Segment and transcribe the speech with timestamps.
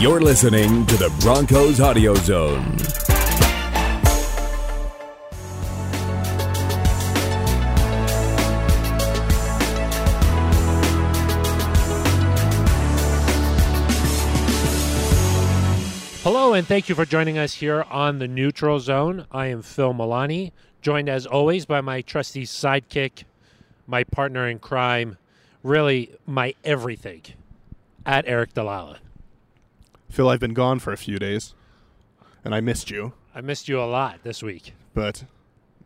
[0.00, 2.76] You're listening to the Broncos Audio Zone.
[16.24, 19.26] Hello, and thank you for joining us here on the Neutral Zone.
[19.30, 20.50] I am Phil Milani,
[20.82, 23.22] joined as always by my trusty sidekick,
[23.86, 25.18] my partner in crime,
[25.62, 27.22] really my everything,
[28.04, 28.96] at Aric DiLalla.
[30.14, 31.54] Phil, I've been gone for a few days,
[32.44, 33.14] and I missed you.
[33.34, 34.72] I missed you a lot this week.
[34.94, 35.24] But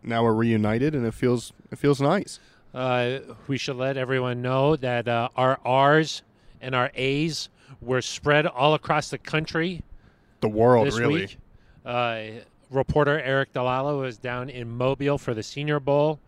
[0.02, 2.38] now we're reunited, and it feels it feels nice.
[2.74, 6.20] Uh, we should let everyone know that uh, our R's
[6.60, 7.48] and our A's
[7.80, 9.82] were spread all across the country
[10.42, 11.22] The world, this really.
[11.22, 11.38] week.
[11.86, 12.24] Uh,
[12.70, 16.20] reporter Aric DiLalla was down in Mobile for the Senior Bowl.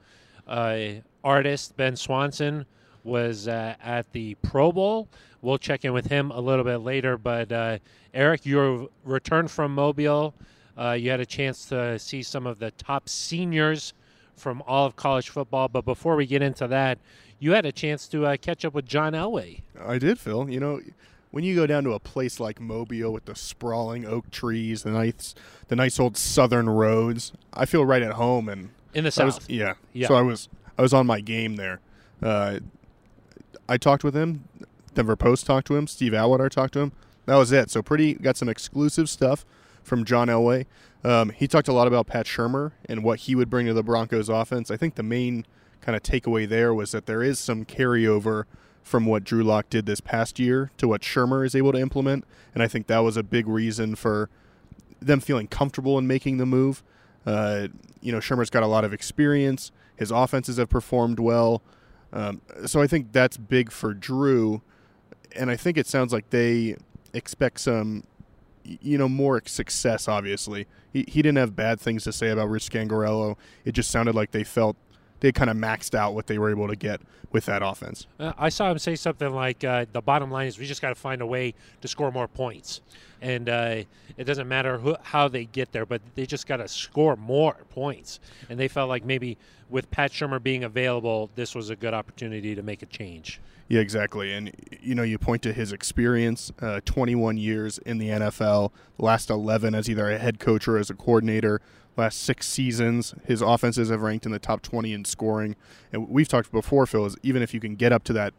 [0.48, 2.64] Uh, artist Ben Swanson
[3.04, 5.08] was uh, at the Pro Bowl.
[5.42, 7.16] We'll check in with him a little bit later.
[7.16, 7.78] But uh,
[8.14, 10.34] Aric, you returned from Mobile.
[10.78, 13.92] Uh, you had a chance to see some of the top seniors
[14.36, 15.68] from all of college football.
[15.68, 16.98] But before we get into that,
[17.38, 19.62] you had a chance to uh, catch up with John Elway.
[19.82, 20.48] I did, Phil.
[20.50, 20.80] You know,
[21.30, 24.90] when you go down to a place like Mobile with the sprawling oak trees, the
[24.90, 25.34] nice,
[25.68, 28.48] the nice old southern roads, I feel right at home.
[28.48, 29.26] And In the South.
[29.38, 29.74] was, yeah.
[29.92, 30.08] Yeah.
[30.08, 31.80] So I was, I was on my game there.
[32.22, 32.60] Uh,
[33.70, 34.44] I talked with him.
[34.94, 35.86] Denver Post talked to him.
[35.86, 36.92] Steve Atwater talked to him.
[37.26, 37.70] That was it.
[37.70, 39.46] So pretty got some exclusive stuff
[39.84, 40.66] from John Elway.
[41.04, 43.84] Um, he talked a lot about Pat Shurmur and what he would bring to the
[43.84, 44.70] Broncos offense.
[44.70, 45.46] I think the main
[45.80, 48.44] kind of takeaway there was that there is some carryover
[48.82, 52.24] from what Drew Lock did this past year to what Shurmur is able to implement,
[52.54, 54.28] and I think that was a big reason for
[55.00, 56.82] them feeling comfortable in making the move.
[57.24, 57.68] Uh,
[58.00, 59.70] you know, Shurmur's got a lot of experience.
[59.96, 61.62] His offenses have performed well.
[62.12, 64.62] Um, so I think that's big for Drew.
[65.36, 66.76] And I think it sounds like they
[67.14, 68.04] expect some,
[68.64, 70.66] you know, more success, obviously.
[70.92, 73.36] He, he didn't have bad things to say about Rich Scangarello.
[73.64, 74.76] It just sounded like they felt
[75.20, 77.00] they kind of maxed out what they were able to get
[77.32, 78.06] with that offense.
[78.18, 80.88] Uh, I saw him say something like, uh, "The bottom line is we just got
[80.88, 82.80] to find a way to score more points,
[83.20, 83.82] and uh,
[84.16, 87.56] it doesn't matter who, how they get there, but they just got to score more
[87.70, 89.38] points." And they felt like maybe
[89.68, 93.40] with Pat Shurmur being available, this was a good opportunity to make a change.
[93.68, 94.32] Yeah, exactly.
[94.32, 99.30] And you know, you point to his experience, uh, 21 years in the NFL, last
[99.30, 101.60] 11 as either a head coach or as a coordinator.
[101.96, 105.56] Last six seasons, his offenses have ranked in the top 20 in scoring.
[105.92, 108.32] And we've talked before, Phil, is even if you can get up to that,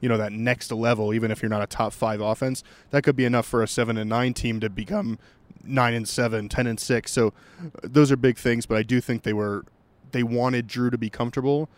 [0.00, 3.16] you know, that next level, even if you're not a top five offense, that could
[3.16, 5.18] be enough for a seven and nine team to become
[5.64, 7.12] nine and seven, 10 and six.
[7.12, 7.28] So
[7.60, 8.66] uh, those are big things.
[8.66, 9.64] But I do think they were
[10.12, 11.68] they wanted Drew to be comfortable.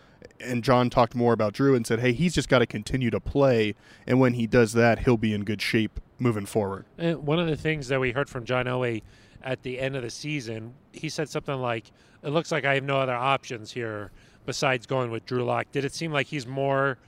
[0.41, 3.21] And John talked more about Drew and said, hey, he's just got to continue to
[3.21, 3.75] play.
[4.07, 6.87] And when he does that, he'll be in good shape moving forward.
[6.99, 9.03] And one of the things that we heard from John Elway
[9.45, 12.85] at the end of the season, he said something like, "It looks like I have
[12.85, 14.11] no other options here
[14.47, 16.99] besides going with Drew Lock." Did it seem like he's more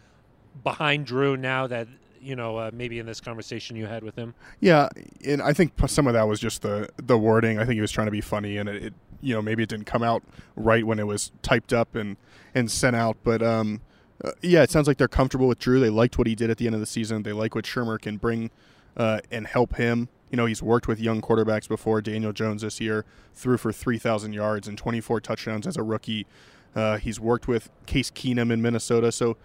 [0.62, 1.88] behind Drew now that
[2.20, 4.34] you know uh, maybe in this conversation you had with him?
[4.60, 4.88] Yeah,
[5.26, 7.58] and I think some of that was just the the wording.
[7.58, 9.68] I think he was trying to be funny, and it, it you know maybe it
[9.68, 10.22] didn't come out
[10.54, 12.16] right when it was typed up and
[12.54, 13.16] and sent out.
[13.24, 13.80] But um,
[14.22, 15.80] uh, yeah, it sounds like they're comfortable with Drew.
[15.80, 17.22] They liked what he did at the end of the season.
[17.22, 18.50] They like what Shurmur can bring
[18.96, 20.08] uh, and help him.
[20.30, 22.00] You know, he's worked with young quarterbacks before.
[22.00, 23.04] Daniel Jones this year
[23.34, 26.26] threw for 3,000 yards and 24 touchdowns as a rookie.
[26.74, 29.12] Uh, he's worked with Case Keenum in Minnesota.
[29.12, 29.36] So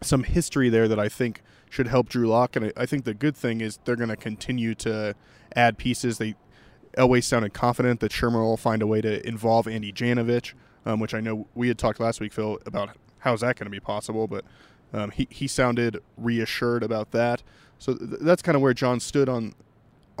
[0.00, 2.56] some history there that I think should help Drew Lock.
[2.56, 5.14] And I, I think the good thing is they're going to continue to
[5.54, 6.18] add pieces.
[6.18, 6.34] They
[6.98, 10.52] Elway sounded confident that Shurmur will find a way to involve Andy Janovich,
[10.84, 13.70] um, which I know we had talked last week, Phil, about how's that going to
[13.70, 14.26] be possible.
[14.26, 14.44] But
[14.92, 17.42] um, he he sounded reassured about that.
[17.78, 19.54] So th- that's kind of where John stood on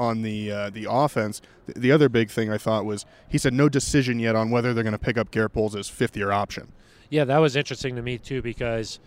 [0.02, 1.40] on the uh, the offense.
[1.66, 4.74] The, the other big thing I thought was he said no decision yet on whether
[4.74, 6.72] they're going to pick up Garett Bolles as fifth year option.
[7.08, 8.98] Yeah, that was interesting to me too because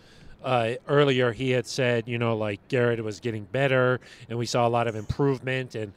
[0.44, 4.66] uh, earlier he had said, you know, like Garett was getting better and we saw
[4.66, 5.92] a lot of improvement and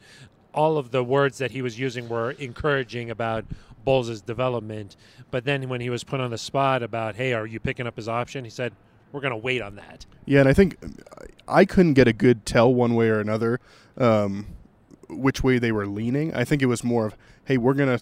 [0.52, 3.44] all of the words that he was using were encouraging about
[3.84, 4.96] Bolles' development.
[5.30, 7.96] But then when he was put on the spot about, hey, are you picking up
[7.96, 8.44] his option?
[8.44, 8.72] He said,
[9.12, 10.04] we're going to wait on that.
[10.24, 10.76] Yeah, and I think
[11.48, 13.60] I couldn't get a good tell one way or another
[13.96, 14.46] um,
[15.10, 16.34] which way they were leaning.
[16.34, 18.00] I think it was more of, hey, we're gonna,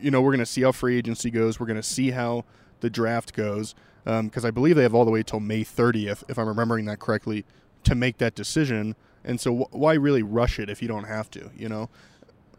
[0.00, 1.58] you know, we're gonna see how free agency goes.
[1.58, 2.44] We're gonna see how
[2.80, 6.38] the draft goes because I believe they have all the way till May 30th, if
[6.38, 7.44] I'm remembering that correctly,
[7.84, 8.96] to make that decision.
[9.24, 11.50] And so, wh- why really rush it if you don't have to?
[11.56, 11.88] You know,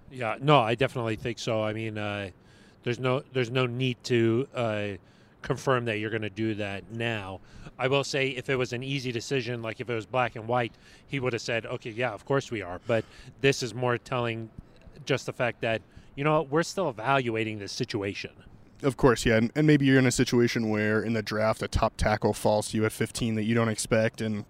[0.09, 1.61] Yeah, no, I definitely think so.
[1.61, 2.29] I mean, uh,
[2.83, 4.87] there's no there's no need to uh,
[5.43, 7.39] confirm that you're going to do that now.
[7.77, 10.47] I will say, if it was an easy decision, like if it was black and
[10.47, 10.73] white,
[11.07, 13.05] he would have said, "Okay, yeah, of course we are." But
[13.41, 14.49] this is more telling,
[15.05, 15.81] just the fact that
[16.15, 18.31] you know we're still evaluating this situation.
[18.81, 21.67] Of course, yeah, and, and maybe you're in a situation where in the draft a
[21.67, 24.45] top tackle falls to you at 15 that you don't expect, and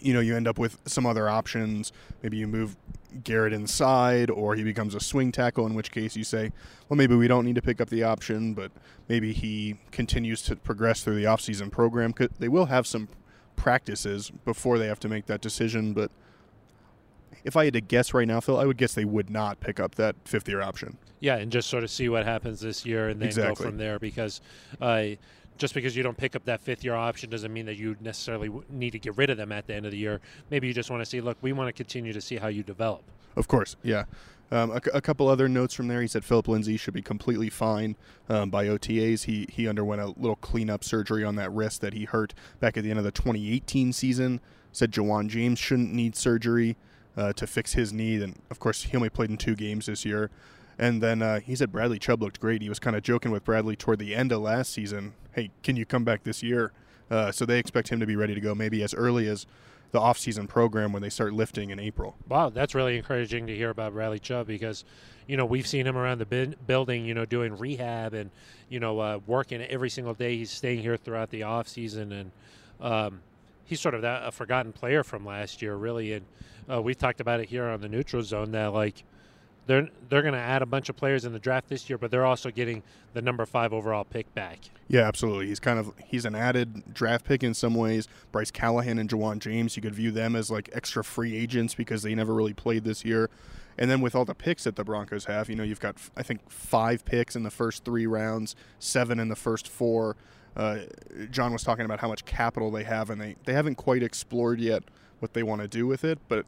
[0.00, 1.92] you know you end up with some other options.
[2.22, 2.76] Maybe you move
[3.22, 5.66] Garett inside, or he becomes a swing tackle.
[5.66, 6.52] In which case you say,
[6.88, 8.72] well, maybe we don't need to pick up the option, but
[9.08, 12.14] maybe he continues to progress through the offseason program.
[12.38, 13.08] They will have some
[13.56, 16.10] practices before they have to make that decision, but
[17.44, 19.78] if I had to guess right now, Phil, I would guess they would not pick
[19.78, 20.96] up that fifth year option.
[21.20, 23.54] Yeah, and just sort of see what happens this year and then exactly.
[23.54, 24.40] go from there because
[24.80, 25.04] uh,
[25.58, 28.50] just because you don't pick up that fifth year option doesn't mean that you necessarily
[28.70, 30.20] need to get rid of them at the end of the year.
[30.50, 32.62] Maybe you just want to see, look, we want to continue to see how you
[32.62, 33.02] develop.
[33.36, 34.04] Of course, yeah.
[34.50, 36.00] Um, a, a, couple other notes from there.
[36.02, 37.96] He said Philip Lindsay should be completely fine
[38.28, 39.24] um, by OTAs.
[39.24, 42.84] He he underwent a little cleanup surgery on that wrist that he hurt back at
[42.84, 44.40] the end of the 2018 season.
[44.70, 46.76] Said Ja'Wuan James shouldn't need surgery
[47.16, 50.04] uh, to fix his knee, and of course he only played in two games this
[50.04, 50.30] year.
[50.78, 52.62] And then uh, he said Bradley Chubb looked great.
[52.62, 55.14] He was kind of joking with Bradley toward the end of last season.
[55.32, 56.72] Hey, can you come back this year?
[57.10, 59.46] Uh, so they expect him to be ready to go maybe as early as
[59.92, 62.16] the off-season program when they start lifting in April.
[62.28, 64.84] Wow, that's really encouraging to hear about Bradley Chubb because,
[65.28, 68.30] you know, we've seen him around the bin- building, you know, doing rehab and,
[68.68, 70.36] you know, uh, working every single day.
[70.36, 72.32] He's staying here throughout the off-season and
[72.80, 73.20] um,
[73.64, 76.14] he's sort of that, a forgotten player from last year, really.
[76.14, 76.26] And
[76.68, 79.04] uh, we talked about it here on the neutral zone that, like,
[79.66, 82.10] they're they're going to add a bunch of players in the draft this year, but
[82.10, 82.82] they're also getting
[83.14, 84.58] the number five overall pick back.
[84.88, 85.46] Yeah, absolutely.
[85.46, 88.06] He's kind of he's an added draft pick in some ways.
[88.32, 92.02] Bryce Callahan and Ja'Wuan James, you could view them as like extra free agents because
[92.02, 93.30] they never really played this year.
[93.76, 96.22] And then with all the picks that the Broncos have, you know, you've got I
[96.22, 100.16] think five picks in the first three rounds, seven in the first four.
[100.56, 100.80] Uh,
[101.30, 104.60] John was talking about how much capital they have, and they, they haven't quite explored
[104.60, 104.84] yet
[105.18, 106.46] what they want to do with it, but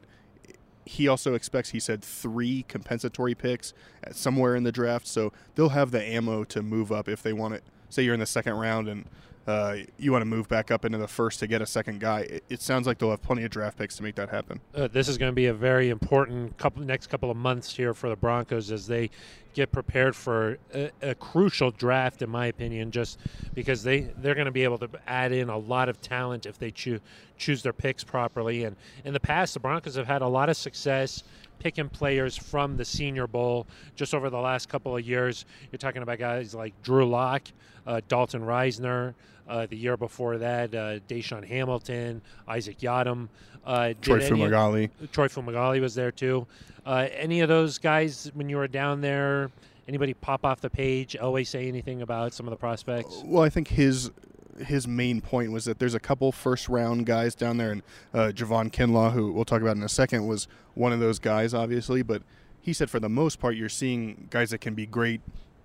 [0.87, 3.73] he also expects, he said, three compensatory picks
[4.11, 5.07] somewhere in the draft.
[5.07, 7.63] So they'll have the ammo to move up if they want it.
[7.89, 9.05] Say you're in the second round and
[9.47, 12.21] uh, you want to move back up into the first to get a second guy.
[12.21, 14.59] It, it sounds like they'll have plenty of draft picks to make that happen.
[14.75, 17.93] Uh, this is going to be a very important couple next couple of months here
[17.93, 19.09] for the Broncos as they
[19.53, 23.19] get prepared for a, a crucial draft, in my opinion, just
[23.53, 26.59] because they they're going to be able to add in a lot of talent if
[26.59, 26.99] they choose
[27.37, 28.65] choose their picks properly.
[28.65, 31.23] And in the past, the Broncos have had a lot of success
[31.59, 33.65] picking players from the Senior Bowl
[33.95, 35.45] just over the last couple of years.
[35.71, 37.43] You're talking about guys like Drew Lock,
[37.85, 39.15] uh, Dalton Risner.
[39.47, 43.29] Uh, the year before that, uh, DaeSean Hamilton, Isaac Yiadom.
[43.65, 44.89] Uh, Troy Fumagalli.
[45.11, 46.47] Troy Fumagalli was there too.
[46.85, 49.51] Uh, any of those guys, when you were down there,
[49.87, 51.15] anybody pop off the page?
[51.17, 53.21] Always say anything about some of the prospects?
[53.25, 54.11] Well, I think his
[54.57, 57.83] his main point was that there's a couple first round guys down there, and
[58.13, 61.53] uh, Javon Kinlaw, who we'll talk about in a second, was one of those guys,
[61.53, 62.01] obviously.
[62.01, 62.23] But
[62.61, 65.21] he said for the most part, you're seeing guys that can be great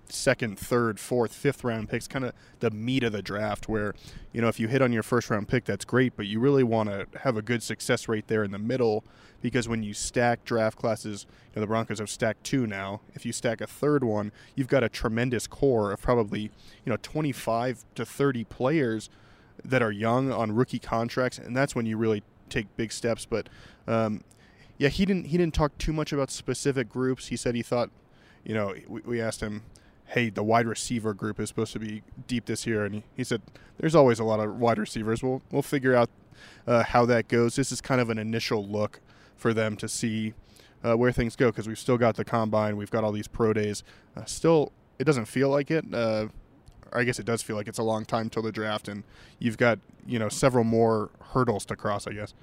[0.09, 3.67] second, third, fourth, fifth round picks, kind of the meat of the draft.
[3.67, 3.93] Where
[4.31, 6.63] you know if you hit on your first round pick, that's great, but you really
[6.63, 9.03] want to have a good success rate there in the middle
[9.41, 13.01] because when you stack draft classes, you know, the Broncos have stacked two now.
[13.13, 16.97] If you stack a third one, you've got a tremendous core of probably you know
[17.01, 19.09] 25 to 30 players
[19.63, 23.25] that are young on rookie contracts, and that's when you really take big steps.
[23.25, 23.49] But
[23.87, 24.23] um,
[24.77, 27.27] yeah, he didn't he didn't talk too much about specific groups.
[27.27, 27.89] He said he thought,
[28.43, 29.63] you know, we, we asked him
[30.13, 33.41] hey, the wide receiver group is supposed to be deep this year, and he, said
[33.79, 35.23] there's always a lot of wide receivers.
[35.23, 36.09] We'll we'll figure out
[36.67, 37.55] uh, how that goes.
[37.55, 39.01] This is kind of an initial look
[39.35, 40.33] for them to see
[40.83, 43.53] uh, where things go because we've still got the combine, we've got all these pro
[43.53, 43.83] days.
[44.15, 45.85] Uh, still, it doesn't feel like it.
[45.93, 46.27] Uh,
[46.91, 49.03] I guess it does feel like it's a long time till the draft, and
[49.39, 52.05] you've got you know several more hurdles to cross.
[52.05, 52.35] I guess.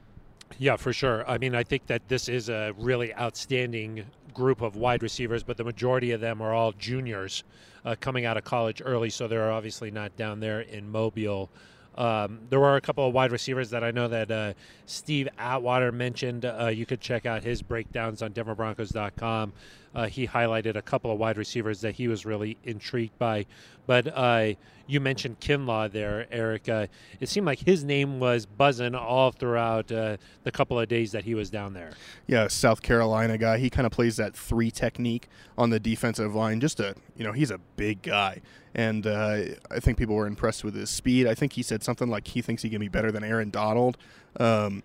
[0.58, 1.28] Yeah, for sure.
[1.28, 4.04] I mean, I think that this is a really outstanding
[4.34, 7.44] group of wide receivers, but the majority of them are all juniors
[7.84, 11.50] uh, coming out of college early, so they're obviously not down there in Mobile.
[11.96, 14.52] Um, there were a couple of wide receivers that I know that uh,
[14.86, 16.44] Steve Atwater mentioned.
[16.44, 19.52] Uh, you could check out his breakdowns on DenverBroncos.com.
[19.94, 23.46] Uh, he highlighted a couple of wide receivers that he was really intrigued by.
[23.86, 24.52] But uh,
[24.86, 26.68] you mentioned Kinlaw there, Aric.
[26.68, 26.86] Uh,
[27.18, 31.24] it seemed like his name was buzzing all throughout uh, the couple of days that
[31.24, 31.90] he was down there.
[32.26, 33.58] Yeah, South Carolina guy.
[33.58, 35.28] He kind of plays that three technique
[35.58, 36.60] on the defensive line.
[36.60, 38.42] Just a, you know, he's a big guy.
[38.74, 41.26] And uh, I think people were impressed with his speed.
[41.26, 43.98] I think he said something like he thinks he can be better than Aaron Donald.
[44.38, 44.84] Um,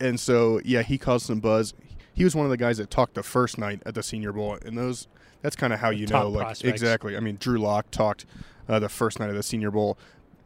[0.00, 1.74] and so, yeah, he caused some buzz
[2.14, 4.58] he was one of the guys that talked the first night at the Senior Bowl,
[4.64, 5.08] and those
[5.40, 6.70] that's kind of how you know, like prospects.
[6.70, 7.16] exactly.
[7.16, 8.26] I mean, Drew Lock talked
[8.68, 9.98] uh, the first night of the Senior Bowl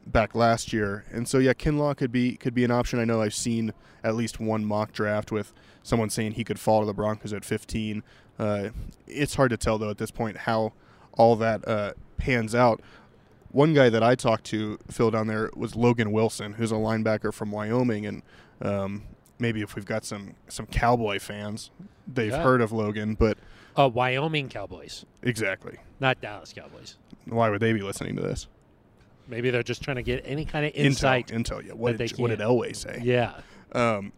[0.06, 1.04] back last year.
[1.12, 2.98] And so yeah, Kinlaw could be could be an option.
[2.98, 6.80] I know I've seen at least one mock draft with someone saying he could fall
[6.80, 8.02] to the Broncos at 15.
[8.38, 8.68] Uh,
[9.06, 10.72] it's hard to tell though at this point how
[11.12, 12.80] all that uh, pans out.
[13.50, 17.32] One guy that I talked to, Phil, down there was Logan Wilson, who's a linebacker
[17.32, 18.22] from Wyoming, and
[18.60, 19.04] um,
[19.38, 21.70] maybe if we've got some some Cowboy fans,
[22.06, 22.42] they've Yeah.
[22.42, 23.38] heard of Logan, but
[23.76, 26.96] Uh, Wyoming Cowboys, exactly, not Dallas Cowboys.
[27.26, 28.48] why would they be listening to this?
[29.28, 31.28] Maybe they're just trying to get any kind of insight.
[31.28, 31.72] Intel, Intel, yeah.
[31.72, 32.38] What did what did.
[32.38, 33.00] Elway say?
[33.02, 33.40] Yeah.
[33.72, 34.12] Um,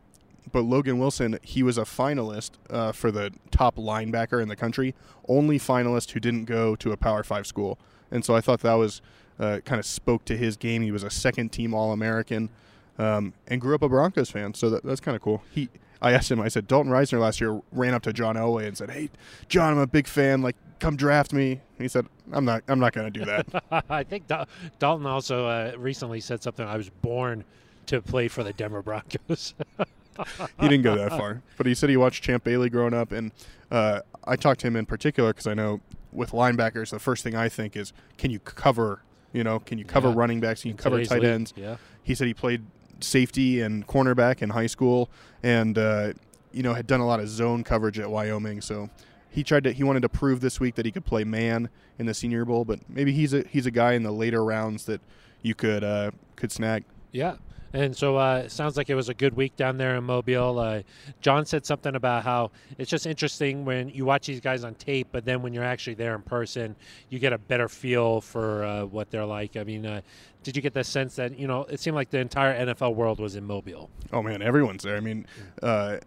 [0.52, 4.94] but Logan Wilson, he was a finalist uh, for the top linebacker in the country,
[5.26, 7.78] only finalist who didn't go to a Power Five school,
[8.10, 9.00] and so I thought that was
[9.40, 10.82] uh, kind of spoke to his game.
[10.82, 12.50] He was a second team All American,
[12.98, 15.42] um, and grew up a Broncos fan, so that, that's kind of cool.
[15.50, 15.68] He,
[16.00, 18.76] I asked him, I said, Dalton Risner last year ran up to John Elway and
[18.76, 19.10] said, "Hey,
[19.48, 20.42] John, I'm a big fan.
[20.42, 23.84] Like, come draft me." And he said, "I'm not, I'm not going to do that."
[23.90, 24.46] I think Dal-
[24.78, 26.66] Dalton also uh, recently said something.
[26.66, 27.44] I was born
[27.86, 29.54] to play for the Denver Broncos.
[30.60, 33.32] he didn't go that far, but he said he watched Champ Bailey growing up, and
[33.70, 35.80] uh, I talked to him in particular because I know
[36.12, 39.02] with linebackers, the first thing I think is, can you cover?
[39.32, 40.14] You know, can you cover Yeah.
[40.16, 40.62] running backs?
[40.62, 41.54] Can you In cover tight league, ends?
[41.56, 41.76] Yeah.
[42.02, 42.62] He said he played
[43.00, 45.10] safety and cornerback in high school,
[45.42, 46.12] and uh,
[46.52, 48.60] you know had done a lot of zone coverage at Wyoming.
[48.60, 48.90] So
[49.30, 52.06] he tried to he wanted to prove this week that he could play man in
[52.06, 55.00] the Senior Bowl, but maybe he's a he's a guy in the later rounds that
[55.42, 56.84] you could uh, could snag.
[57.12, 57.36] Yeah.
[57.72, 60.58] And so uh, it sounds like it was a good week down there in Mobile.
[60.58, 60.82] Uh,
[61.20, 65.08] John said something about how it's just interesting when you watch these guys on tape,
[65.12, 66.76] but then when you're actually there in person,
[67.10, 69.56] you get a better feel for uh, what they're like.
[69.56, 70.00] I mean, uh,
[70.42, 73.20] did you get the sense that, you know, it seemed like the entire NFL world
[73.20, 73.90] was in Mobile?
[74.12, 74.96] Oh man, everyone's there.
[74.96, 75.26] I mean,
[75.62, 75.98] uh,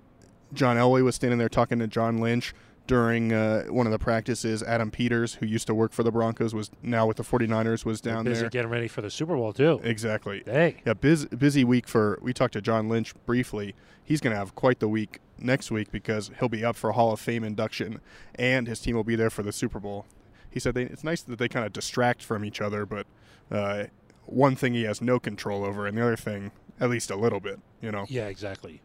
[0.53, 2.53] John Elway was standing there talking to John Lynch
[2.87, 4.63] during uh, one of the practices.
[4.63, 8.01] Adam Peters, who used to work for the Broncos, was now with the 49ers, was
[8.01, 8.49] down Busy there.
[8.49, 9.79] getting ready for the Super Bowl, too.
[9.83, 10.43] Exactly.
[10.45, 10.81] Dang.
[10.85, 12.19] Yeah, busy, busy week for.
[12.21, 13.75] We talked to John Lynch briefly.
[14.03, 17.13] He's going to have quite the week next week because he'll be up for Hall
[17.13, 18.01] of Fame induction,
[18.35, 20.05] and his team will be there for the Super Bowl.
[20.49, 23.07] He said they, it's nice that they kind of distract from each other, but
[23.49, 23.85] uh,
[24.25, 27.39] one thing he has no control over, and the other thing, at least a little
[27.39, 27.59] bit.
[27.81, 28.81] You know, Yeah, exactly.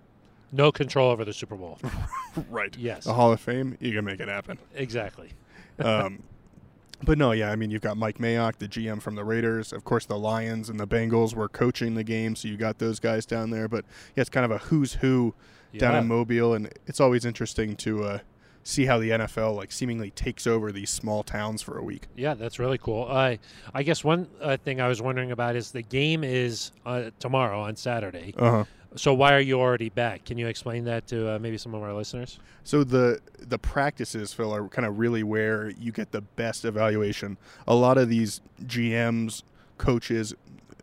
[0.52, 1.78] No control over the Super Bowl.
[2.50, 2.74] right?
[2.76, 3.04] Yes.
[3.04, 4.58] The Hall of Fame, you can make it happen.
[4.74, 5.30] exactly.
[5.78, 6.22] Um,
[7.02, 9.72] but no, yeah, I mean, you've got Mike Mayock, the GM from the Raiders.
[9.72, 13.00] Of course, the Lions and the Bengals were coaching the game, so you got those
[13.00, 13.68] guys down there.
[13.68, 13.84] But
[14.14, 15.34] yeah, it's kind of a who's who
[15.76, 18.18] down in Mobile, and it's always interesting to uh,
[18.62, 22.08] see how the NFL like seemingly takes over these small towns for a week.
[22.16, 23.06] Yeah, that's really cool.
[23.08, 23.36] Uh,
[23.74, 27.60] I guess one uh, thing I was wondering about is the game is uh, tomorrow
[27.60, 28.34] on Saturday.
[28.36, 28.64] Uh huh.
[28.96, 30.24] So why are you already back?
[30.24, 32.38] Can you explain that to uh, maybe some of our listeners?
[32.64, 37.38] So the the practices, Phil, are kind of really where you get the best evaluation.
[37.66, 39.42] A lot of these GMs,
[39.78, 40.34] coaches,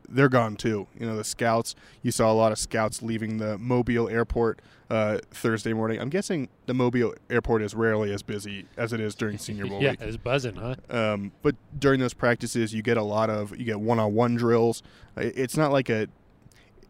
[0.07, 0.87] they're gone too.
[0.97, 1.75] You know, the scouts.
[2.01, 5.99] You saw a lot of scouts leaving the Mobile airport uh, Thursday morning.
[5.99, 9.81] I'm guessing the Mobile airport is rarely as busy as it is during Senior Bowl
[9.81, 10.01] yeah, week.
[10.01, 10.75] it's buzzing, huh?
[10.89, 14.83] Um, but during those practices, you get a lot of you get one-on-one drills.
[15.17, 16.07] It's not like a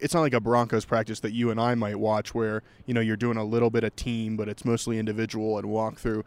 [0.04, 3.00] it's not like a Broncos practice that you and I might watch where you know
[3.00, 6.26] you're doing a little bit of team, but it's mostly individual and walk through.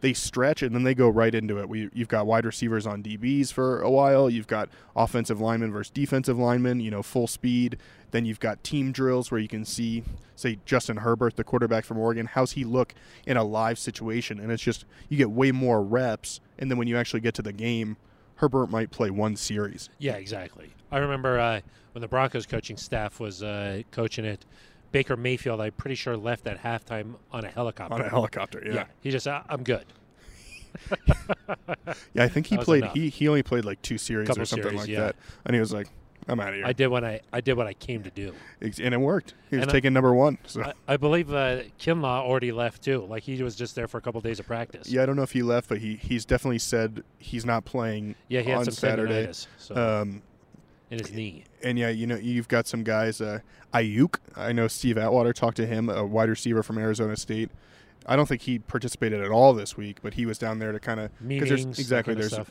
[0.00, 1.68] They stretch and then they go right into it.
[1.68, 4.28] We, you've got wide receivers on DBs for a while.
[4.28, 6.80] You've got offensive linemen versus defensive linemen.
[6.80, 7.78] You know, full speed.
[8.10, 10.02] Then you've got team drills where you can see,
[10.36, 12.26] say, Justin Herbert, the quarterback from Oregon.
[12.26, 12.94] How's he look
[13.26, 14.38] in a live situation?
[14.38, 16.40] And it's just you get way more reps.
[16.58, 17.96] And then when you actually get to the game,
[18.36, 19.88] Herbert might play one series.
[19.98, 20.74] Yeah, exactly.
[20.94, 21.60] I remember uh,
[21.92, 24.44] when the Broncos coaching staff was uh, coaching it.
[24.92, 27.94] Baker Mayfield, I'm pretty sure, left at halftime on a helicopter.
[27.94, 28.62] on a helicopter.
[28.64, 29.84] Yeah, he just, I'm good.
[32.14, 32.24] yeah.
[32.24, 32.82] I think he played.
[32.84, 32.94] enough.
[32.94, 35.00] He he only played like two series Couple or something series, like yeah.
[35.00, 35.88] that, and he was like,
[36.28, 38.32] "I'm out of here," I did what I, I did what I came to do.
[38.60, 39.34] And it worked.
[39.50, 40.38] He was And I- taking number one.
[40.46, 43.06] So I, I believe uh, Kinlaw already left too.
[43.08, 44.88] Like he was just there for a couple days of practice.
[44.88, 48.14] yeah, I don't know if he left, but he he's definitely said he's not playing
[48.28, 49.32] yeah, he had on some Saturday.
[49.58, 50.22] so, Um,
[50.90, 51.44] in his knee.
[51.62, 53.20] and yeah, you know, you've got some guys.
[53.20, 53.40] Uh,
[53.72, 57.50] Aiyuk, I know Steve Atwater talked to him, a wide receiver from Arizona State.
[58.06, 60.80] I don't think he participated at all this week, but he was down there to
[60.80, 62.14] kind of Meetings, that exactly.
[62.14, 62.50] There's stuff.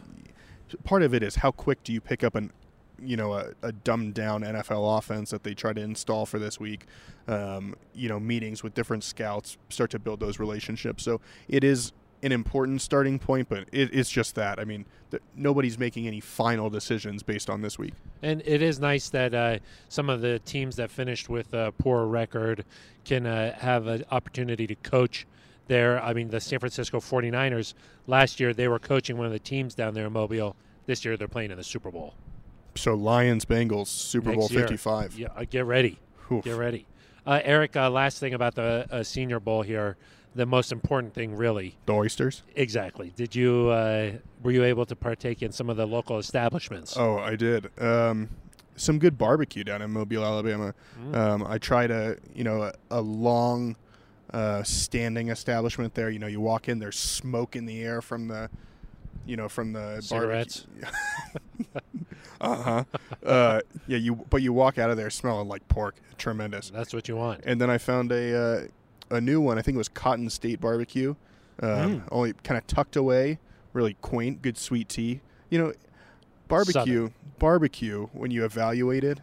[0.84, 2.52] part of it is how quick do you pick up an
[3.00, 6.60] you know a, a dumbed down NFL offense that they try to install for this
[6.60, 6.86] week.
[7.28, 11.04] Um, you know, meetings with different scouts start to build those relationships.
[11.04, 11.92] So it is
[12.24, 14.60] an important starting point, but it, it's just that.
[14.60, 17.94] I mean, th- nobody's making any final decisions based on this week.
[18.22, 22.06] And it is nice that uh, some of the teams that finished with a poor
[22.06, 22.64] record
[23.04, 25.28] can uh, have an opportunity to coach
[25.68, 26.02] there.
[26.02, 27.74] I mean, the San Francisco 49ers
[28.08, 30.56] last year, they were coaching one of the teams down there in Mobile.
[30.86, 32.14] This year they're playing in the Super Bowl.
[32.76, 34.62] So Lions Bengals Super Next Bowl year.
[34.62, 35.20] 55.
[35.20, 36.00] Yeah, uh, get ready.
[36.32, 36.44] Oof.
[36.44, 36.88] Get ready.
[37.26, 39.98] Uh, Aric, uh, last thing about the uh, Senior Bowl here.
[40.36, 42.42] The most important thing, really, The oysters.
[42.56, 43.14] exactly.
[43.16, 44.12] Did you uh,
[44.42, 46.98] were you able to partake in some of the local establishments?
[46.98, 47.70] Oh, I did.
[47.80, 48.30] Um,
[48.76, 50.74] some good barbecue down in Mobile, Alabama.
[51.00, 51.16] Mm.
[51.16, 53.76] Um, I tried a you know a, a long
[54.34, 56.10] uh, standing establishment there.
[56.10, 58.50] You know, you walk in, there's smoke in the air from the
[59.26, 60.66] you know from the Cigarettes.
[62.42, 62.84] uh-huh.
[63.26, 65.96] uh Yeah, you but you walk out of there smelling like pork.
[66.18, 66.70] Tremendous.
[66.70, 67.42] That's what you want.
[67.46, 68.68] And then I found a uh,
[69.14, 69.58] a new one.
[69.58, 71.16] I think it was Cotton State Barbecue.
[71.62, 72.04] Um, Mm.
[72.12, 73.40] Only kind of tucked away,
[73.74, 75.22] really quaint, good sweet tea.
[75.50, 75.74] You know,
[76.48, 79.20] barbecue barbecue when you evaluate it,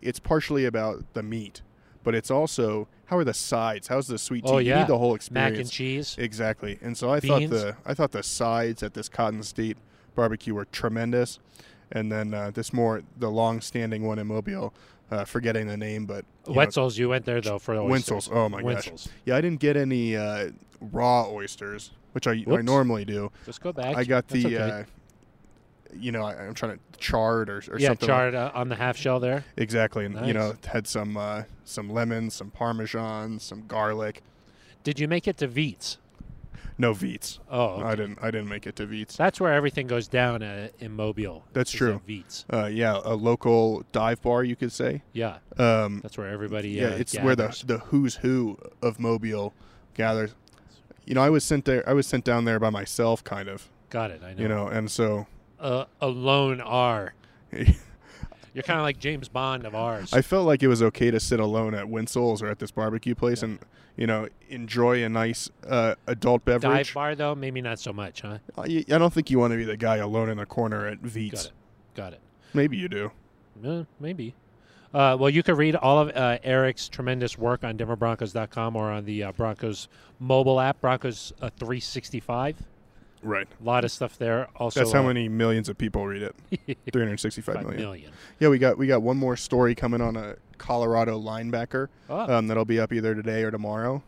[0.00, 1.62] it's partially about the meat,
[2.02, 3.88] but it's also how are the sides?
[3.88, 4.50] How's the sweet tea?
[4.50, 4.78] Oh, You yeah.
[4.80, 5.52] need the whole experience.
[5.52, 6.16] Mac and cheese.
[6.18, 6.78] Exactly.
[6.80, 7.50] And so I Beans.
[7.50, 9.76] thought the I thought the sides at this Cotton State
[10.14, 11.38] barbecue were tremendous.
[11.92, 14.72] And then uh, this more the long standing one in Mobile,
[15.10, 16.98] uh, forgetting the name, but you know, Wetzel's.
[16.98, 17.82] You went there though for.
[17.82, 18.28] Wintzell's.
[18.32, 18.66] Oh my gosh.
[18.66, 19.08] Wintzell's.
[19.24, 23.30] Yeah, I didn't get any uh, raw oysters, which I, I normally do.
[23.46, 23.96] Just go back.
[23.96, 24.56] I got the, okay.
[24.56, 24.84] uh,
[25.94, 28.08] you know, I, I'm trying to charred or, or yeah something.
[28.08, 29.44] like- charred uh, on the half shell there.
[29.56, 34.22] exactly, and you know, had some uh, some lemons, some parmesan, some garlic.
[34.82, 35.96] Did you make it to Veets?
[36.76, 37.38] No Veets.
[37.48, 38.18] Oh, I didn't.
[38.20, 39.16] I didn't make it to Veets.
[39.16, 41.44] That's where everything goes down uh, in Mobile.
[41.52, 42.00] That's true.
[42.08, 42.44] Veets.
[42.52, 45.02] Uh, yeah, a local dive bar, you could say.
[45.12, 46.70] Yeah, Um, that's where everybody.
[46.70, 49.54] yeah, uh, it's where the the who's who of Mobile
[49.94, 50.34] gathers.
[51.04, 51.88] You know, I was sent there.
[51.88, 53.70] I was sent down there by myself, kind of.
[53.90, 54.22] Got it.
[54.24, 54.42] I know.
[54.42, 55.26] You know, and so
[55.60, 57.14] uh, a lone R.
[58.54, 60.12] You're kind of like James Bond of ours.
[60.12, 63.14] I felt like it was okay to sit alone at Wintzell's or at this barbecue
[63.14, 63.58] place and
[63.96, 66.94] you know enjoy a nice uh, adult Dive beverage.
[66.94, 68.38] bar though, maybe not so much, huh?
[68.56, 71.02] I, I don't think you want to be the guy alone in the corner at
[71.02, 71.32] Veets.
[71.32, 71.52] Got it.
[71.94, 72.20] Got it.
[72.54, 73.10] Maybe you do.
[73.64, 74.34] Uh, maybe.
[74.94, 79.04] Uh, well, you can read all of uh, Aric's tremendous work on DenverBroncos.com or on
[79.04, 79.88] the uh, Broncos
[80.20, 82.62] mobile app, Broncos uh, 365.
[83.24, 83.48] Right.
[83.60, 84.48] A lot of stuff there.
[84.56, 86.36] Also, That's how uh, many millions of people read it.
[86.92, 87.80] 365 five million.
[87.82, 88.12] million.
[88.38, 92.46] Yeah, we got we got one more story coming on a Colorado linebacker Oh, um,
[92.46, 94.02] that'll be up either today or tomorrow,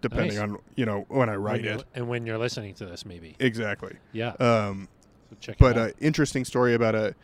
[0.00, 0.38] depending Nice.
[0.38, 1.84] on you know when I write you're- it.
[1.94, 3.36] and when you're listening to this, maybe.
[3.38, 3.96] Exactly.
[4.12, 4.30] Yeah.
[4.40, 4.88] Um,
[5.30, 7.14] so check but it uh, interesting story about a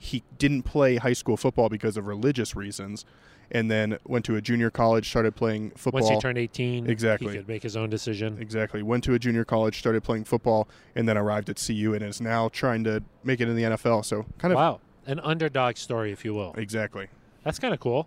[0.00, 3.04] he didn't play high school football because of religious reasons
[3.50, 7.32] and then went to a junior college started playing football Once he turned 18, Exactly.
[7.32, 8.36] he could make his own decision.
[8.40, 12.02] exactly went to a junior college started playing football and then arrived at CU and
[12.04, 14.80] is now trying to make it in the NFL so kind of Wow.
[15.06, 16.54] An underdog story, if you will.
[16.58, 17.08] exactly
[17.44, 18.06] That's kind of cool.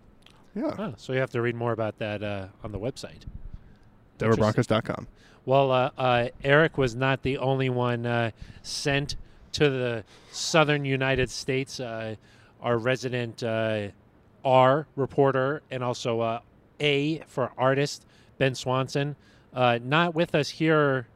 [0.54, 3.24] yeah Huh, so you have to read more about that uh, on the website.
[4.20, 5.08] Denverbroncos.com
[5.46, 9.16] Well, uh, uh, Aric was not the only one uh, sent
[9.54, 11.80] to the southern United States.
[11.80, 12.16] Uh,
[12.62, 13.88] our resident uh,
[14.44, 16.40] R reporter and also uh,
[16.80, 18.06] A for artist,
[18.38, 19.16] Ben Swanson,
[19.54, 21.08] uh, not with us here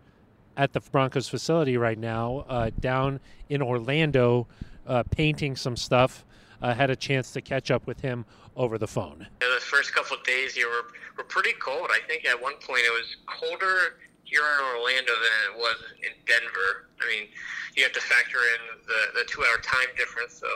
[0.58, 4.48] at the Broncos facility right now, uh, down in Orlando,
[4.88, 6.26] uh, painting some stuff.
[6.62, 9.28] Uh, had a chance to catch up with him over the phone.
[9.42, 11.90] Yeah, the first couple days here were, were pretty cold.
[11.92, 16.12] I think at one point it was colder here in Orlando than it was in
[16.26, 16.88] Denver.
[17.02, 17.28] I mean,
[17.76, 20.48] you have to factor in the, the two hour time difference, so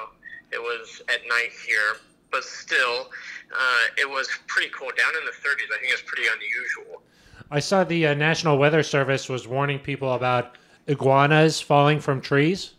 [0.52, 1.98] it was at night here.
[2.32, 3.10] But still,
[3.52, 4.94] uh, it was pretty cold.
[4.98, 7.02] Down in the 30s, I think it's pretty unusual.
[7.52, 10.56] I saw the uh, National Weather Service was warning people about
[10.88, 12.74] iguanas falling from trees.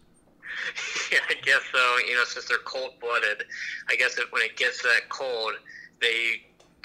[1.12, 1.98] yeah, I guess so.
[2.06, 3.44] You know, since they're cold blooded,
[3.88, 5.54] I guess that when it gets that cold,
[6.00, 6.42] they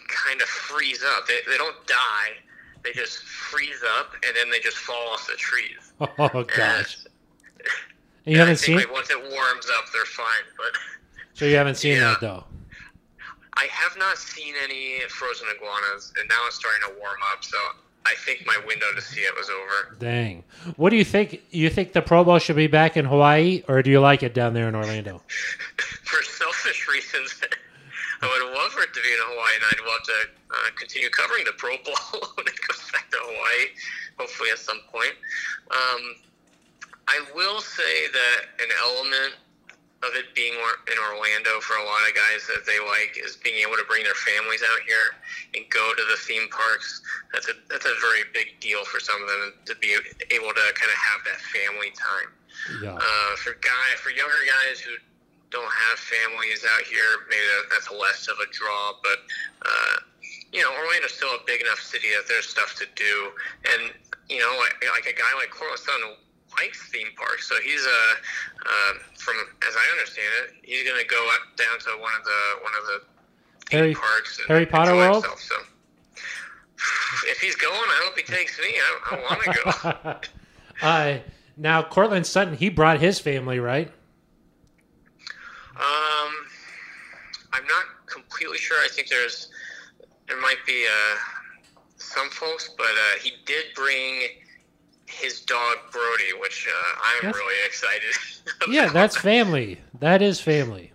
[0.07, 1.27] kind of freeze up.
[1.27, 2.37] They, they don't die,
[2.83, 5.93] they just freeze up and then they just fall off the trees.
[6.19, 6.97] Oh gosh!
[8.25, 10.25] And you haven't seen, like once it warms up, they're fine.
[10.57, 10.71] But
[11.33, 12.09] so you haven't seen Yeah.
[12.11, 12.43] that though.
[13.57, 17.43] I have not seen any frozen iguanas, and now it's starting to warm up.
[17.43, 17.57] So
[18.05, 19.95] I think my window to see it was over.
[19.99, 20.43] Dang.
[20.75, 21.41] What do you think?
[21.51, 24.33] You think the Pro Bowl should be back in Hawaii, or do you like it
[24.33, 25.21] down there in Orlando?
[26.03, 27.41] For selfish reasons,
[28.21, 30.19] I would love for it to be in Hawaii, and I'd love to
[30.51, 33.73] uh, continue covering the Pro Bowl when it goes back to Hawaii,
[34.17, 35.13] hopefully at some point.
[35.71, 36.15] Um,
[37.07, 39.35] I will say that an element
[40.07, 43.59] of it being in Orlando for a lot of guys that they like is being
[43.61, 45.17] able to bring their families out here
[45.53, 47.01] and go to the theme parks.
[47.33, 49.97] That's a that's a very big deal for some of them to be
[50.31, 52.29] able to kind of have that family time.
[52.81, 52.97] Yeah.
[52.97, 54.95] Uh, for guy for younger guys who
[55.51, 58.97] don't have families out here, maybe that's less of a draw.
[59.01, 59.19] But
[59.63, 59.95] uh,
[60.51, 63.13] you know, Orlando's still a big enough city that there's stuff to do,
[63.73, 63.93] and
[64.29, 66.15] you know, like, like a guy like Courtland Sutton
[66.57, 67.41] Pikes theme park.
[67.41, 68.15] So he's uh,
[68.65, 69.35] uh, from
[69.67, 72.73] as I understand it, he's going to go up down to one of the one
[72.79, 73.01] of the
[73.69, 74.39] theme Harry- parks.
[74.39, 75.25] And Harry Potter World?
[75.25, 75.55] Himself, so
[77.27, 78.75] if he's going, I hope he takes me.
[78.75, 80.21] I, I want to
[80.81, 80.85] go.
[80.87, 81.17] uh,
[81.57, 83.91] now, Courtland Sutton, he brought his family, right?
[85.77, 86.31] Um,
[87.53, 88.77] I'm not completely sure.
[88.83, 89.49] I think there's
[90.27, 91.17] there might be uh,
[91.97, 94.21] some folks, but uh, he did bring
[95.07, 98.13] his dog Brody, which uh, I'm That's- really excited.
[98.69, 99.79] Yeah, that's family.
[99.99, 100.91] That is family.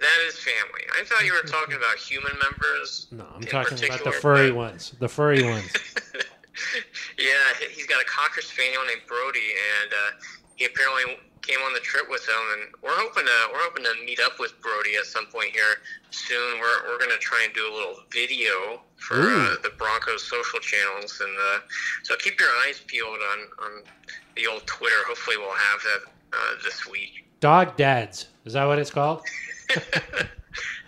[0.00, 0.82] that is family.
[0.98, 3.06] I thought you were talking about human members.
[3.10, 4.94] No, I'm talking about the furry but- ones.
[4.98, 5.70] The furry ones.
[7.18, 10.10] yeah, he- he's got a cocker spaniel named Brody, and uh,
[10.56, 12.42] he apparently came on the trip with him.
[12.54, 15.80] And we're hoping to we're hoping to meet up with Brody at some point here
[16.10, 16.58] soon.
[16.60, 21.20] We're we're gonna try and do a little video for uh, the Broncos social channels,
[21.20, 21.58] and uh,
[22.02, 23.82] so keep your eyes peeled on on
[24.36, 24.96] the old Twitter.
[25.06, 27.24] Hopefully, we'll have that uh, this week.
[27.40, 28.28] Dog dads.
[28.44, 29.22] Is that what it's called?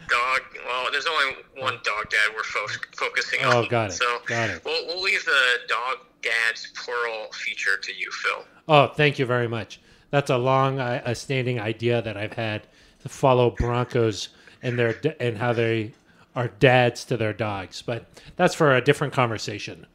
[0.09, 0.41] Dog.
[0.67, 2.67] Well, there's only one dog dad we're fo-
[2.97, 3.55] focusing on.
[3.55, 3.95] Oh, got it.
[3.95, 4.63] So Got it.
[4.65, 8.45] We'll, we'll leave the dog dads plural feature to you, Phil.
[8.69, 9.81] Oh, thank you very much.
[10.11, 12.67] That's a long, uh, a standing idea that I've had
[13.01, 14.31] to follow Broncos
[14.63, 15.93] and their and how they
[16.39, 17.83] are dads to their dogs.
[17.83, 19.87] But that's for a different conversation.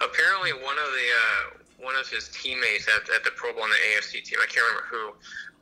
[0.00, 3.70] Apparently, one of the uh, one of his teammates at, at the Pro Bowl on
[3.70, 5.08] the AFC team, I can't remember who,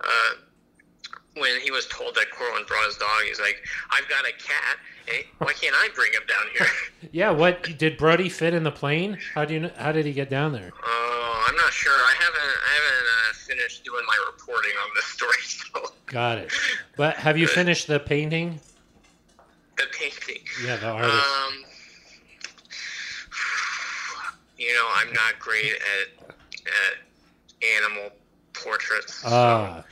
[0.04, 4.32] uh, when he was told that Courtland brought his dog, he's like, "I've got a
[4.32, 4.76] cat.
[5.06, 6.66] Hey, why can't I bring him down here?"
[7.12, 7.30] Yeah.
[7.30, 9.18] What did Brody fit in the plane?
[9.34, 9.70] How do you?
[9.78, 10.72] How did he get down there?
[10.84, 11.92] Oh, I'm not sure.
[11.92, 16.52] I haven't I haven't uh, finished doing my reporting on this story, so Got it.
[16.96, 18.60] But have you finished the painting?
[19.80, 20.42] The painting.
[20.64, 21.14] Yeah, the artist.
[21.14, 21.64] Um,
[24.58, 26.34] you know, I'm not great at
[26.66, 26.98] at
[27.82, 28.10] animal
[28.52, 29.22] portraits.
[29.24, 29.84] Ah,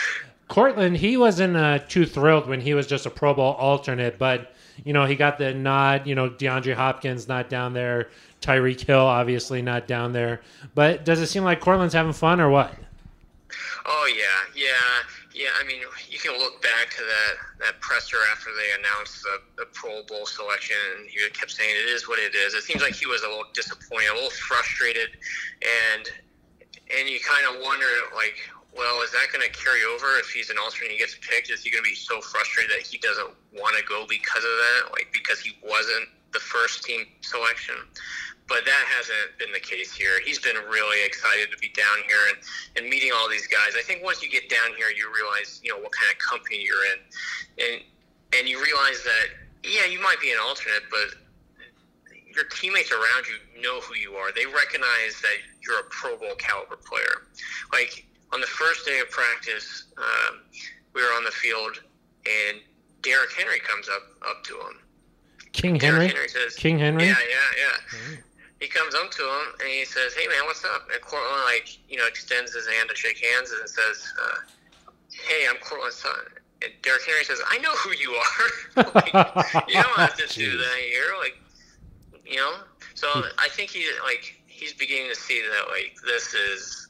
[0.48, 4.54] Courtland, he wasn't uh, too thrilled when he was just a Pro Bowl alternate, but
[4.84, 6.08] you know he got the nod.
[6.08, 8.10] You know, DeAndre Hopkins not down there,
[8.42, 10.42] Tyreek Hill obviously not down there.
[10.76, 12.74] But does it seem like Courtland's having fun or what?
[13.86, 14.74] Oh yeah, yeah,
[15.34, 15.50] yeah.
[15.60, 19.66] I mean, you can look back to that that presser after they announced the, the
[19.74, 22.54] Pro Bowl selection, and he kept saying it is what it is.
[22.54, 25.10] It seems like he was a little disappointed, a little frustrated,
[25.62, 26.10] and
[26.98, 28.36] and you kind of wonder like.
[28.76, 31.50] Well, is that going to carry over if he's an alternate and he gets picked?
[31.50, 34.52] Is he going to be so frustrated that he doesn't want to go because of
[34.52, 34.92] that?
[34.92, 37.76] Like, because he wasn't the first team selection?
[38.48, 40.22] But that hasn't been the case here.
[40.24, 42.38] He's been really excited to be down here and,
[42.78, 43.74] and meeting all these guys.
[43.78, 46.62] I think once you get down here, you realize you know what kind of company
[46.62, 47.00] you're in,
[47.66, 47.82] and
[48.38, 49.34] and you realize that
[49.66, 51.18] yeah, you might be an alternate, but
[52.36, 54.32] your teammates around you know who you are.
[54.32, 57.26] They recognize that you're a Pro Bowl caliber player.
[57.74, 60.42] Like on the first day of practice, um,
[60.94, 61.82] we were on the field,
[62.26, 62.62] and
[63.02, 64.86] Derrick Henry comes up up to him.
[65.52, 66.14] King Derrick Henry.
[66.14, 67.06] Henry says, King Henry.
[67.06, 68.18] yeah, yeah, yeah.
[68.60, 71.78] He comes up to him and he says, "Hey, man, what's up?" And Courtland, like,
[71.90, 74.38] you know, extends his hand to shake hands and says, uh,
[75.12, 78.86] "Hey, I'm Courtland Sutton." And Derrick Henry says, "I know who you are.
[78.96, 81.38] like, you don't have to do that here, like,
[82.26, 82.56] you know."
[82.96, 86.88] So I think he like he's beginning to see that like this is,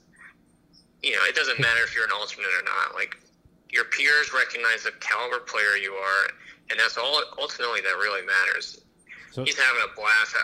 [1.01, 2.93] you know, it doesn't matter if you're an alternate or not.
[2.93, 3.17] Like,
[3.71, 6.29] your peers recognize the caliber player you are,
[6.69, 8.81] and that's all ultimately that really matters
[9.31, 10.35] So, he's having a blast.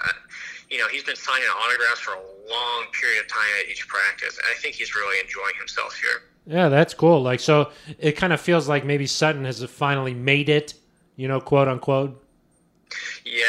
[0.72, 4.40] You know, he's been signing autographs for a long period of time at each practice.
[4.50, 6.24] I think he's really enjoying himself here.
[6.48, 7.22] yeah, that's cool.
[7.22, 10.74] Like, so it kind of feels like maybe Sutton has finally made it.
[11.18, 12.18] You know, quote unquote.
[13.26, 13.44] Yeah,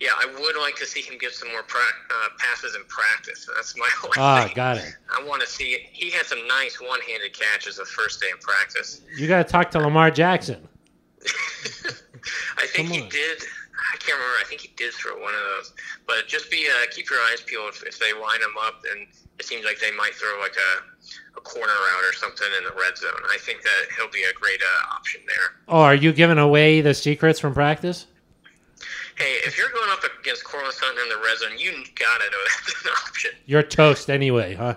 [0.00, 0.10] yeah.
[0.16, 3.46] I would like to see him give some more pra- uh, passes in practice.
[3.54, 4.54] That's my whole Ah, thing.
[4.54, 4.94] got it.
[5.16, 5.70] I want to see.
[5.72, 5.82] it.
[5.92, 9.02] He had some nice one-handed catches the first day in practice.
[9.16, 10.66] You got to talk to Lamar Jackson.
[12.58, 13.42] I think he did.
[13.92, 14.36] I can't remember.
[14.40, 15.72] I think he did throw one of those.
[16.10, 19.06] But just be uh, keep your eyes peeled if, if they line them up, and
[19.38, 22.72] it seems like they might throw like a, a corner route or something in the
[22.72, 23.22] red zone.
[23.30, 25.54] I think that he'll be a great uh, option there.
[25.68, 28.06] Oh, are you giving away the secrets from practice?
[29.16, 32.38] Hey, if you're going up against Courtland Sutton in the red zone, you gotta know
[32.66, 33.30] that's an option.
[33.46, 34.74] You're toast anyway, huh?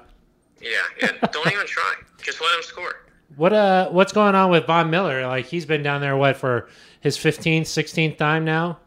[0.61, 0.69] Yeah,
[1.01, 1.27] yeah.
[1.31, 1.95] Don't even try.
[2.21, 3.07] Just let him score.
[3.37, 5.25] What uh, what's going on with Von Miller?
[5.25, 6.69] Like he's been down there what for
[7.01, 8.77] his 15th, 16th time now?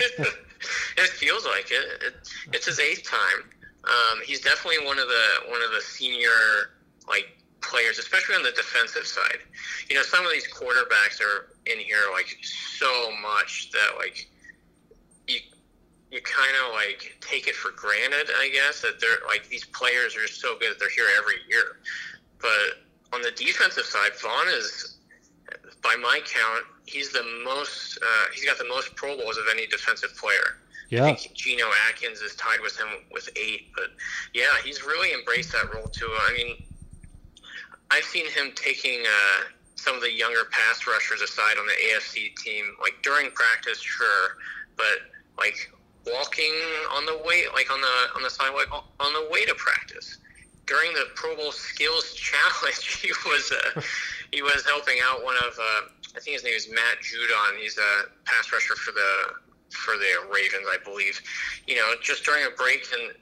[0.96, 2.02] it feels like it.
[2.02, 2.14] it.
[2.52, 3.50] It's his eighth time.
[3.84, 6.76] Um, he's definitely one of the one of the senior
[7.08, 9.38] like players, especially on the defensive side.
[9.88, 14.28] You know, some of these quarterbacks are in here like so much that like
[15.26, 15.38] you
[16.10, 20.16] you kind of like take it for granted, I guess, that they're like these players
[20.16, 21.78] are so good that they're here every year.
[22.40, 24.98] But on the defensive side, Von is,
[25.82, 27.98] by my count, he's the most.
[28.02, 30.58] Uh, he's got the most Pro Bowls of any defensive player.
[30.88, 31.06] Yeah.
[31.06, 33.86] I think Geno Atkins is tied with him with eight, but
[34.34, 36.10] yeah, he's really embraced that role too.
[36.28, 36.62] I mean,
[37.90, 39.44] I've seen him taking uh,
[39.76, 44.36] some of the younger pass rushers aside on the AFC team, like during practice, sure,
[44.76, 44.98] but
[45.38, 45.72] like
[46.06, 46.52] walking
[46.94, 50.18] on the way, like on the on the sidewalk on the way to practice.
[50.66, 53.80] During the Pro Bowl Skills Challenge, he was uh,
[54.32, 57.60] he was helping out one of uh, I think his name is Matt Judon.
[57.60, 59.34] He's a pass rusher for the
[59.70, 61.20] for the Ravens, I believe.
[61.66, 63.12] You know, just during a break and,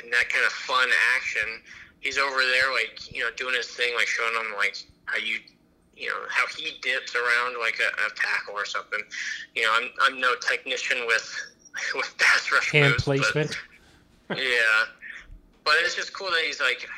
[0.00, 1.62] and that kind of fun action,
[2.00, 5.38] he's over there like you know doing his thing, like showing them like how you
[5.96, 9.00] you know how he dips around like a, a tackle or something.
[9.54, 11.26] You know, I'm I'm no technician with
[11.94, 13.58] with pass rush Hand moves, placement.
[14.28, 14.84] But, yeah,
[15.66, 16.88] but it's just cool that he's like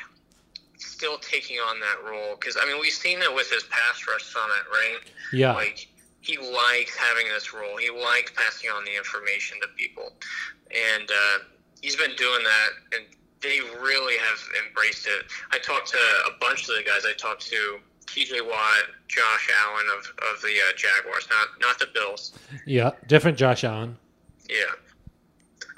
[0.77, 4.23] still taking on that role because I mean we've seen it with his pass rush
[4.23, 4.99] summit, right?
[5.33, 5.53] Yeah.
[5.53, 5.87] Like
[6.21, 7.77] he likes having this role.
[7.77, 10.13] He likes passing on the information to people,
[10.69, 11.39] and uh,
[11.81, 13.05] he's been doing that, and
[13.41, 15.25] they really have embraced it.
[15.51, 17.03] I talked to a bunch of the guys.
[17.05, 18.41] I talked to T.J.
[18.41, 20.05] Watt, Josh Allen of,
[20.35, 22.37] of the uh, Jaguars, not not the Bills.
[22.65, 22.91] Yeah.
[23.07, 23.97] Different Josh Allen.
[24.49, 24.65] Yeah.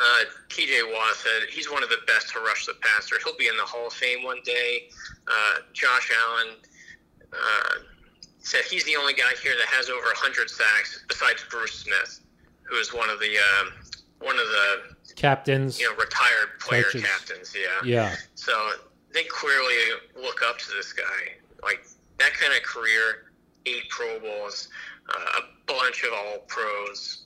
[0.02, 0.82] Uh, T.J.
[0.92, 3.16] Watt said he's one of the best to rush the passer.
[3.24, 4.90] He'll be in the Hall of Fame one day.
[5.28, 6.56] Uh, Josh Allen
[7.32, 7.74] uh,
[8.40, 12.22] said he's the only guy here that has over 100 sacks besides Bruce Smith,
[12.64, 13.74] who is one of the um,
[14.20, 15.80] one of the Captains.
[15.80, 17.04] you know retired player Coaches.
[17.04, 17.56] captains.
[17.56, 17.68] Yeah.
[17.86, 18.16] Yeah.
[18.36, 18.72] So
[19.14, 19.76] they clearly
[20.20, 21.34] look up to this guy.
[21.62, 21.86] Like
[22.18, 23.32] that kind of career,
[23.68, 24.70] eight Pro Bowls,
[25.10, 27.26] uh, a bunch of All Pros,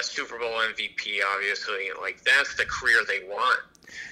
[0.00, 1.88] a Super Bowl MVP, obviously.
[2.00, 3.60] Like that's the career they want.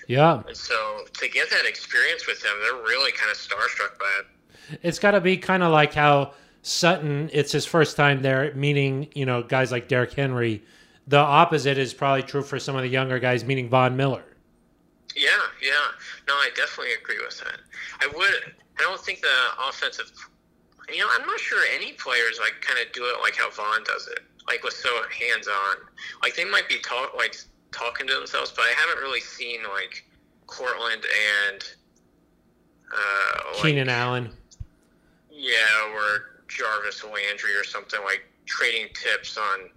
[0.06, 0.42] Yeah.
[0.46, 4.78] And so to get that experience with them, they're really kind of starstruck by it.
[4.82, 9.08] It's got to be kind of like how Sutton, it's his first time there, meaning,
[9.14, 10.62] you know, guys like Derrick Henry.
[11.06, 14.24] The opposite is probably true for some of the younger guys, meaning Von Miller.
[15.16, 15.30] Yeah,
[15.62, 15.72] yeah.
[16.26, 17.60] No, I definitely agree with that.
[18.00, 18.54] I would.
[18.78, 20.12] I don't think the offensive.
[20.88, 23.82] You know, I'm not sure any players like kind of do it like how Von
[23.84, 25.76] does it, like with so hands on.
[26.22, 27.36] Like they might be talk like
[27.70, 30.04] talking to themselves, but I haven't really seen like
[30.46, 31.04] Courtland
[31.50, 31.62] and
[32.92, 34.30] uh, like, Keenan Allen.
[35.30, 39.68] Yeah, or Jarvis Landry or something like trading tips on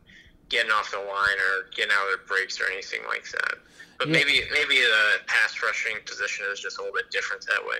[0.49, 3.55] getting off the line or getting out of their breaks or anything like that.
[3.99, 4.13] But Yeah.
[4.13, 7.77] maybe maybe the pass rushing position is just a little bit different that way.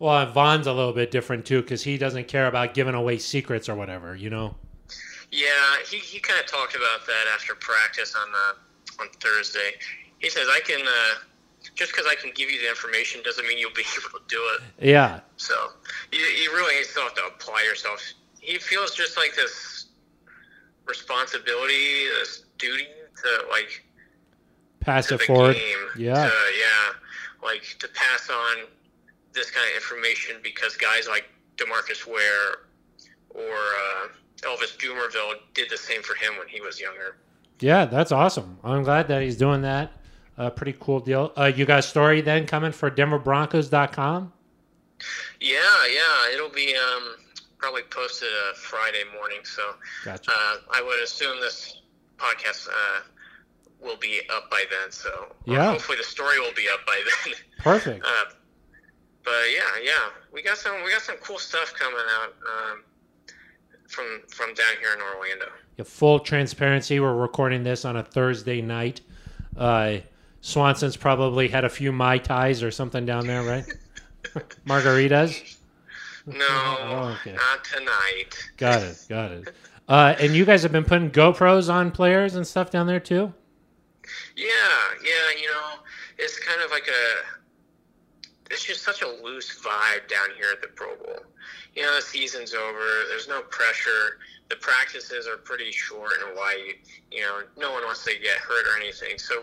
[0.00, 3.68] Well, Von's a little bit different too because he doesn't care about giving away secrets
[3.68, 4.56] or whatever, you know?
[5.34, 9.72] Yeah, he, he kind of talked about that after practice on uh, on Thursday.
[10.18, 11.18] He says I can uh,
[11.74, 14.40] just because I can give you the information doesn't mean you'll be able to do
[14.54, 14.86] it.
[14.88, 15.20] Yeah.
[15.36, 15.54] So
[16.12, 18.00] you, you really still have to apply yourself.
[18.40, 19.86] He feels just like this
[20.86, 22.86] responsibility, this duty
[23.22, 23.82] to like
[24.78, 25.56] Pass to it forward.
[25.96, 26.14] Yeah.
[26.14, 26.92] To, yeah.
[27.42, 28.66] Like to pass on
[29.32, 31.24] this kind of information because guys like
[31.56, 32.66] Demarcus Ware
[33.30, 34.08] or uh,
[34.44, 37.16] Elvis Dumervil did the same for him when he was younger.
[37.60, 38.58] Yeah, that's awesome.
[38.64, 39.92] I'm glad that he's doing that.
[40.36, 41.32] Uh, pretty cool deal.
[41.36, 44.32] Uh, you got a story then coming for DenverBroncos.com?
[45.40, 45.58] Yeah,
[45.92, 46.34] yeah.
[46.34, 47.14] It'll be um,
[47.58, 49.38] probably posted uh, Friday morning.
[49.44, 49.62] So
[50.04, 50.30] Gotcha.
[50.30, 51.82] uh, I would assume this
[52.16, 53.00] podcast uh,
[53.80, 54.90] will be up by then.
[54.90, 55.70] So Yeah.
[55.72, 57.34] hopefully the story will be up by then.
[57.58, 58.04] Perfect.
[58.04, 58.32] Uh,
[59.24, 62.82] but yeah, yeah, we got some we got some cool stuff coming out um,
[63.94, 65.46] from from down here in Orlando.
[65.76, 69.00] Yeah, full transparency, we're recording this on a Thursday night.
[69.56, 69.98] Uh,
[70.40, 73.64] Swanson's probably had a few Mai Tais or something down there, right?
[74.66, 75.56] Margaritas?
[76.26, 77.32] No, Oh, okay.
[77.34, 78.34] not tonight.
[78.56, 79.04] Got it.
[79.08, 79.54] Got it.
[79.88, 83.32] Uh, and you guys have been putting GoPros on players and stuff down there too?
[84.36, 84.46] Yeah,
[85.02, 85.80] yeah, you know,
[86.18, 88.30] it's kind of like a.
[88.50, 91.20] It's just such a loose vibe down here at the Pro Bowl.
[91.76, 92.84] You know, the season's over.
[93.08, 94.18] There's no pressure.
[94.48, 96.74] The practices are pretty short and light.
[97.10, 99.18] You know, no one wants to get hurt or anything.
[99.18, 99.42] So,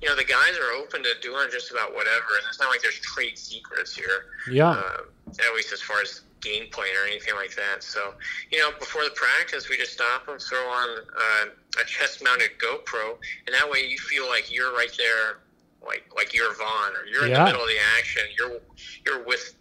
[0.00, 2.36] you know, the guys are open to doing just about whatever.
[2.38, 4.26] And it's not like there's trade secrets here.
[4.50, 4.70] Yeah.
[4.70, 4.98] uh,
[5.28, 7.82] at least as far as game plan or anything like that.
[7.82, 8.14] So,
[8.52, 11.46] you know, before the practice, we just stop them, throw on uh,
[11.80, 15.38] a chest-mounted GoPro, and that way you feel like you're right there,
[15.84, 17.38] like like you're Von, or you're in Yeah.
[17.40, 18.22] the middle of the action.
[18.38, 18.60] You're
[19.04, 19.54] you're with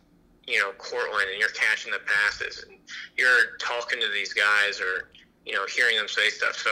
[0.47, 2.77] you know Courtland, and you're catching the passes, and
[3.17, 5.09] you're talking to these guys, or
[5.45, 6.55] you know, hearing them say stuff.
[6.55, 6.69] So.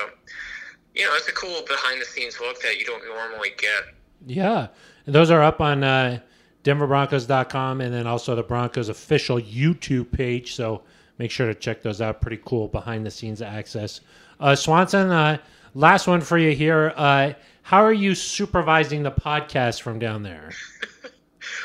[0.96, 3.96] you know, it's a cool behind the scenes look that you don't normally get.
[4.28, 4.68] Yeah.
[5.06, 6.20] And those are up on uh,
[6.64, 10.56] denverbroncos.com and then also the Broncos official YouTube page.
[10.56, 10.84] So
[11.18, 12.22] make sure to check those out.
[12.22, 14.02] Pretty cool behind the scenes access.
[14.40, 15.38] Uh, Swanson, uh,
[15.74, 16.94] last one for you here.
[16.96, 17.34] Uh,
[17.64, 20.52] how are you supervising the podcast from down there?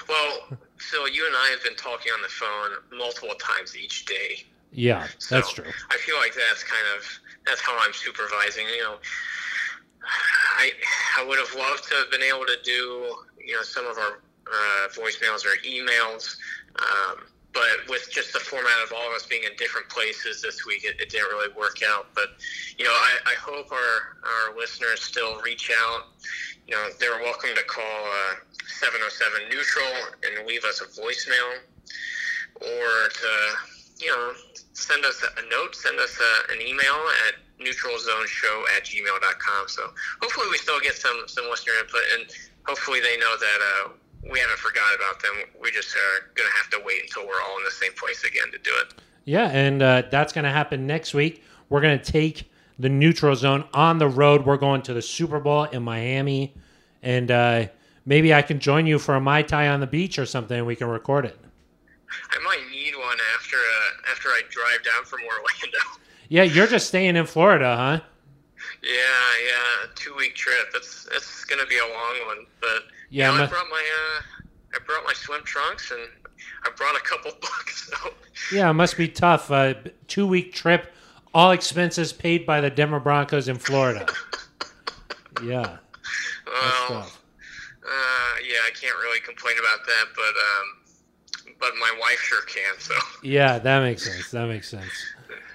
[0.09, 0.59] Well,
[0.91, 4.45] so you and I have been talking on the phone multiple times each day.
[4.73, 5.65] Yeah, So that's true.
[5.91, 7.07] I feel like that's kind of
[7.47, 8.67] that's how I'm supervising.
[8.77, 8.97] You know,
[10.59, 10.71] I
[11.19, 14.21] I would have loved to have been able to do you know some of our
[14.47, 16.37] uh, voicemails or emails,
[16.79, 17.25] um,
[17.59, 20.85] but with just the format of all of us being in different places this week,
[20.85, 22.07] it, it didn't really work out.
[22.15, 22.39] But
[22.79, 26.07] you know, I, I hope our our listeners still reach out.
[26.69, 28.35] You know, they're welcome to call uh,
[28.79, 29.91] 707 neutral
[30.23, 31.59] and leave us a voicemail,
[32.63, 33.31] or to
[33.99, 34.33] you know
[34.75, 39.67] send us a note, send us a, an email at neutralzoneshow at gmail.com.
[39.67, 39.91] So
[40.23, 42.31] hopefully we still get some, some listener input and
[42.65, 43.89] hopefully they know that uh,
[44.23, 45.33] we haven't forgot about them.
[45.61, 48.25] We just are going to have to wait until we're all in the same place
[48.25, 48.95] again to do it.
[49.25, 51.43] Yeah, and uh, that's going to happen next week.
[51.69, 54.47] We're going to take the neutral zone on the road.
[54.47, 56.55] We're going to the Super Bowl in Miami,
[57.03, 57.67] and uh,
[58.07, 60.57] maybe I can join you for a mai tai on the beach or something.
[60.59, 61.39] and We can record it.
[62.31, 65.79] I might need one after uh, after I drive down from Orlando.
[66.31, 68.01] Yeah, you're just staying in Florida, huh?
[68.83, 70.69] Yeah, yeah, two week trip.
[70.75, 73.85] It's it's gonna be a long one, but Yeah, you know, I brought my
[74.19, 74.23] uh,
[74.75, 76.01] I brought my swim trunks and
[76.65, 77.91] I brought a couple books.
[77.91, 78.11] So
[78.55, 79.51] Yeah, it must be tough.
[79.51, 79.75] Uh,
[80.09, 80.93] Two week trip,
[81.35, 84.07] all expenses paid by the Denver Broncos in Florida.
[85.41, 85.77] Yeah,
[86.47, 92.43] well, uh, yeah, I can't really complain about that, but um, but my wife sure
[92.43, 92.75] can.
[92.81, 94.33] So Yeah, that makes sense.
[94.33, 94.91] That makes sense.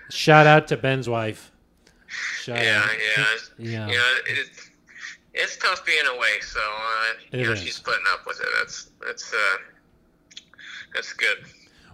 [0.10, 1.52] Shout out to Ben's wife.
[2.08, 2.89] Shout yeah, out.
[3.18, 3.26] yeah,
[3.58, 3.88] Yeah.
[3.88, 4.16] you know,
[5.34, 6.39] it's it's tough being away.
[6.41, 8.48] So uh, It you know, she's putting up with it.
[8.60, 9.58] That's that's uh,
[10.93, 11.38] that's good.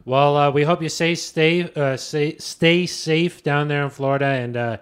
[0.05, 4.25] Well, uh, we hope you stay stay uh, stay stay safe down there in Florida,
[4.25, 4.77] and uh,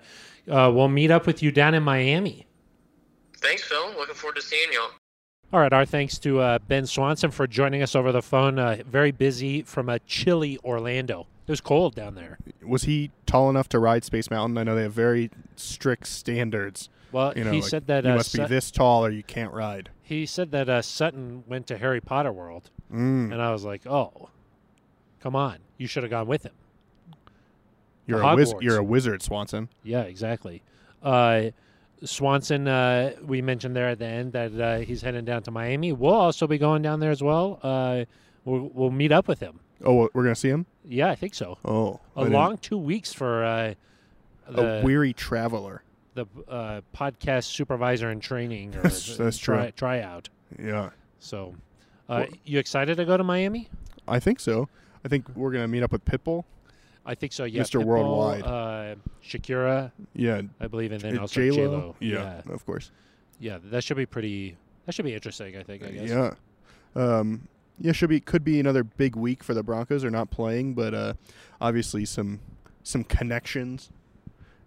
[0.50, 2.48] uh, we'll meet up with you down in Miami.
[3.38, 3.93] Thanks, Phil.
[3.98, 4.91] Looking forward to seeing y'all.
[5.54, 8.60] All right, our thanks to uh, Ben Swanson for joining us over the phone.
[8.60, 11.28] Uh, very busy from a chilly Orlando.
[11.48, 12.38] It was cold down there.
[12.62, 14.58] Was he tall enough to ride Space Mountain?
[14.58, 16.89] I know they have very strict standards.
[17.12, 19.10] Well, You know, he like, said that you uh, must be Sut- this tall or
[19.10, 19.89] you can't ride.
[20.04, 23.32] he said that uh, Sutton went to Harry Potter World, Mm.
[23.34, 24.30] and I was like, oh,
[25.22, 26.54] come on, you should have gone with him.
[28.06, 29.67] You're a wiz- you're a wizard, Swanson.
[29.84, 30.63] Yeah, exactly.
[31.04, 31.48] Uh,
[32.04, 35.91] Swanson, uh, we mentioned there at the end that uh, he's heading down to Miami.
[35.91, 37.60] We'll also be going down there as well.
[37.63, 38.06] Uh,
[38.46, 39.60] we'll, we'll meet up with him.
[39.84, 40.65] Oh, we're gonna see him.
[40.86, 41.58] Yeah, I think so.
[41.65, 43.74] Oh, A long two weeks for uh,
[44.50, 45.84] the a weary traveler.
[46.17, 49.71] The uh, podcast supervisor in training or That's- that's try, true.
[49.71, 50.30] tryout.
[50.62, 51.56] Yeah, So,
[52.10, 53.69] uh, you excited to go to Miami?
[54.08, 54.67] I think so.
[55.06, 56.43] I think we're gonna meet up with Pitbull.
[57.06, 57.43] I think so.
[57.45, 57.82] Yeah, Mr.
[57.82, 58.43] Pitbull, Worldwide.
[58.43, 61.71] uh, Shakira, Yeah, I believe, and then uh, also J J Lo.
[61.77, 61.95] Lo.
[61.99, 62.91] Yeah, of course.
[63.39, 64.58] yeah, that should be pretty.
[64.86, 65.56] That should be interesting.
[65.58, 65.84] I think.
[65.84, 66.10] I guess.
[66.10, 66.34] Yeah.
[66.95, 67.47] Um,
[67.80, 70.01] yeah, should be could be another big week for the Broncos.
[70.01, 71.13] They're not playing, but uh,
[71.62, 72.39] obviously some
[72.84, 73.89] some connections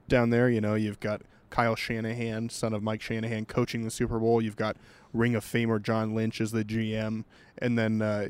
[0.08, 0.48] down there.
[0.50, 4.40] You know, you've got Kyle Shanahan, son of Mike Shanahan, coaching the Super Bowl.
[4.40, 4.76] You've got
[5.12, 7.24] Ring of Famer John Lynch as the GM,
[7.58, 8.28] and then uh,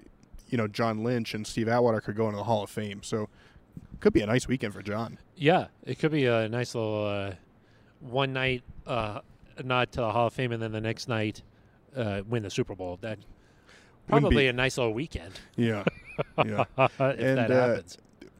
[0.48, 3.02] you know John Lynch and Steve Atwater could go into the Hall of Fame.
[3.02, 3.28] So
[4.00, 5.18] could be a nice weekend for John.
[5.36, 7.34] Yeah, it could be a nice little uh,
[8.00, 9.20] one night uh,
[9.62, 11.42] nod to the Hall of Fame, and then the next night
[11.94, 12.98] uh, win the Super Bowl.
[13.02, 13.18] That
[14.08, 15.84] probably be- a nice little weekend Yeah,
[16.44, 16.64] yeah.
[16.78, 17.98] if And, that uh, happens.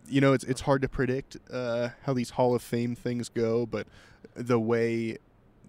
[0.08, 3.66] you know, it's it's hard to predict uh, how these Hall of Fame things go,
[3.66, 3.86] but
[4.34, 5.18] the way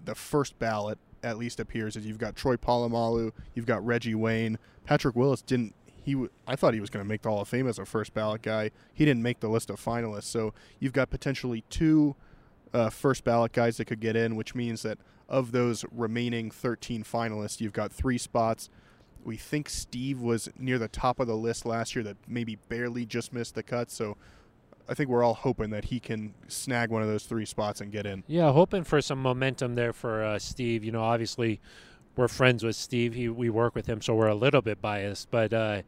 [0.03, 4.57] the first ballot at least appears is you've got Troy Polamalu, you've got Reggie Wayne,
[4.85, 5.75] Patrick Willis didn't.
[6.03, 8.15] He, I thought he was going to make the Hall of Fame as a first
[8.15, 8.71] ballot guy.
[8.91, 12.15] He didn't make the list of finalists, so you've got potentially two
[12.73, 14.97] uh, first ballot guys that could get in, which means that
[15.29, 18.69] of those remaining 13 finalists, you've got three spots.
[19.23, 23.05] We think Steve was near the top of the list last year, that maybe barely
[23.05, 23.91] just missed the cut.
[23.91, 24.17] So
[24.89, 27.91] I think we're all hoping that he can snag one of those three spots and
[27.91, 28.23] get in.
[28.27, 30.83] Yeah, hoping for some momentum there for uh, Steve.
[30.83, 31.59] You know, obviously
[32.15, 33.13] we're friends with Steve.
[33.13, 35.31] He, we work with him, so we're a little bit biased.
[35.31, 35.81] But uh,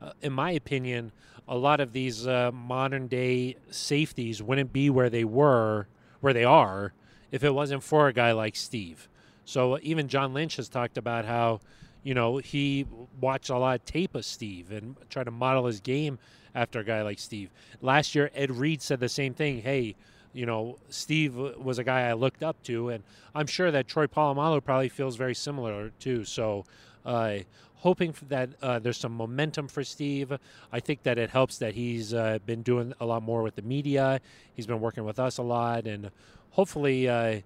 [0.00, 1.12] uh, in my opinion,
[1.48, 5.88] a lot of these uh, modern day safeties wouldn't be where they were,
[6.20, 6.92] where they are,
[7.30, 9.08] if it wasn't for a guy like Steve.
[9.44, 11.60] So even John Lynch has talked about how,
[12.04, 12.86] you know, he
[13.20, 16.18] watched a lot of tape of Steve and tried to model his game
[16.54, 17.50] after a guy like Steve.
[17.80, 19.62] Last year, Ed Reed said the same thing.
[19.62, 19.96] Hey,
[20.32, 23.02] you know, Steve was a guy I looked up to, and
[23.34, 26.24] I'm sure that Troy Polamalu probably feels very similar too.
[26.24, 26.64] So,
[27.04, 27.38] uh,
[27.76, 30.32] hoping that uh, there's some momentum for Steve.
[30.72, 33.62] I think that it helps that he's uh, been doing a lot more with the
[33.62, 34.20] media.
[34.54, 36.10] He's been working with us a lot, and
[36.50, 37.40] hopefully, uh,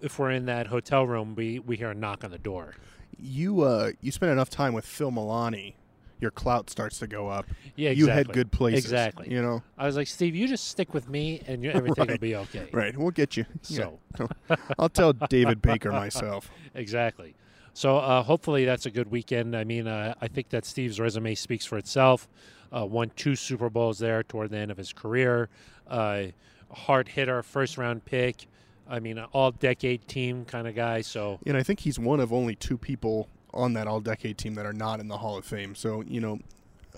[0.00, 2.74] if we're in that hotel room, we we hear a knock on the door.
[3.18, 5.74] You uh, you spend enough time with Phil Milani,
[6.20, 7.46] your clout starts to go up.
[7.76, 8.34] Yeah, You had exactly.
[8.34, 8.84] good places.
[8.84, 9.30] Exactly.
[9.30, 9.62] You know.
[9.78, 12.68] I was like, Steve, you just stick with me, and you, everything will be okay.
[12.72, 12.96] Right.
[12.96, 13.46] We'll get you.
[13.62, 13.98] So.
[14.18, 14.56] Yeah.
[14.78, 16.50] I'll tell David Baker myself.
[16.74, 17.34] Exactly.
[17.72, 19.56] So uh, hopefully that's a good weekend.
[19.56, 22.28] I mean, uh, I think that Steve's resume speaks for itself.
[22.74, 25.48] Uh, won two Super Bowls there toward the end of his career.
[25.88, 26.26] Uh,
[26.72, 28.46] hard hitter, first round pick.
[28.88, 31.00] I mean, all decade team kind of guy.
[31.00, 34.54] So And I think he's one of only two people on that all decade team
[34.54, 35.74] that are not in the Hall of Fame.
[35.74, 36.38] So, you know,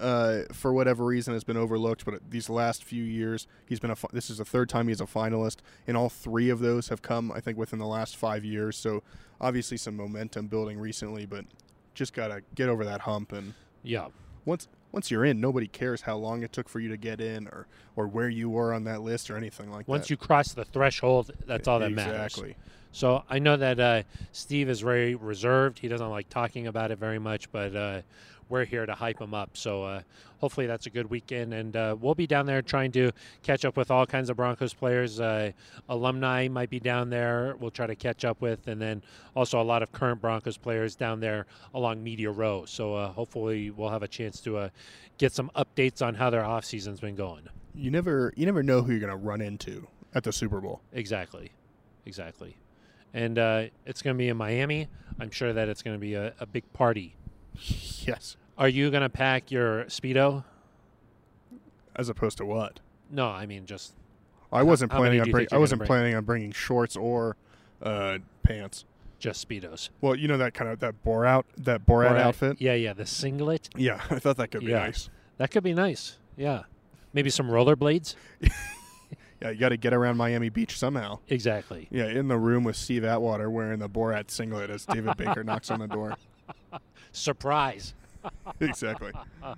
[0.00, 3.96] uh, for whatever reason has been overlooked, but these last few years, he's been a
[3.96, 7.02] fi- this is the third time he's a finalist, and all three of those have
[7.02, 8.76] come, I think, within the last five years.
[8.76, 9.02] So,
[9.40, 11.44] obviously, some momentum building recently, but
[11.94, 13.32] just gotta get over that hump.
[13.32, 14.06] And yeah,
[14.46, 17.46] once once you're in, nobody cares how long it took for you to get in,
[17.48, 19.90] or or where you were on that list, or anything like once that.
[19.90, 22.14] Once you cross the threshold, that's all that matters.
[22.34, 22.56] exactly.
[22.92, 25.78] So I know that uh, Steve is very reserved.
[25.78, 28.02] He doesn't like talking about it very much, but uh,
[28.50, 29.56] we're here to hype him up.
[29.56, 30.02] So uh,
[30.38, 33.10] hopefully that's a good weekend, and uh, we'll be down there trying to
[33.42, 35.20] catch up with all kinds of Broncos players.
[35.20, 35.52] Uh,
[35.88, 37.56] alumni might be down there.
[37.58, 39.02] We'll try to catch up with, and then
[39.34, 42.66] also a lot of current Broncos players down there along Media Row.
[42.66, 44.68] So uh, hopefully we'll have a chance to uh,
[45.16, 47.48] get some updates on how their off season's been going.
[47.74, 50.82] You never you never know who you're gonna run into at the Super Bowl.
[50.92, 51.52] Exactly,
[52.04, 52.58] exactly.
[53.14, 54.88] And uh, it's going to be in Miami.
[55.20, 57.14] I'm sure that it's going to be a, a big party.
[58.06, 58.36] yes.
[58.58, 60.44] Are you going to pack your speedo?
[61.94, 62.80] As opposed to what?
[63.10, 63.92] No, I mean just
[64.50, 65.98] I wasn't how many planning do on you bring, think I you're wasn't gonna bring?
[65.98, 67.36] planning on bringing shorts or
[67.82, 68.86] uh, pants.
[69.18, 69.90] just speedos.
[70.00, 72.56] Well, you know that kind of that Borat that Borat, Or, uh, outfit.
[72.62, 73.68] Yeah, yeah, the singlet.
[73.76, 74.78] Yeah, I thought that could be Yeah.
[74.86, 75.10] nice.
[75.36, 76.16] That could be nice.
[76.36, 76.62] Yeah,
[77.12, 78.14] maybe some rollerblades.
[79.42, 81.18] Yeah, you got to get around Miami Beach somehow.
[81.28, 81.88] Exactly.
[81.90, 85.68] Yeah, in the room with Steve Atwater wearing the Borat singlet as David Baker knocks
[85.70, 86.16] on the door.
[87.12, 87.94] Surprise.
[88.60, 89.12] exactly.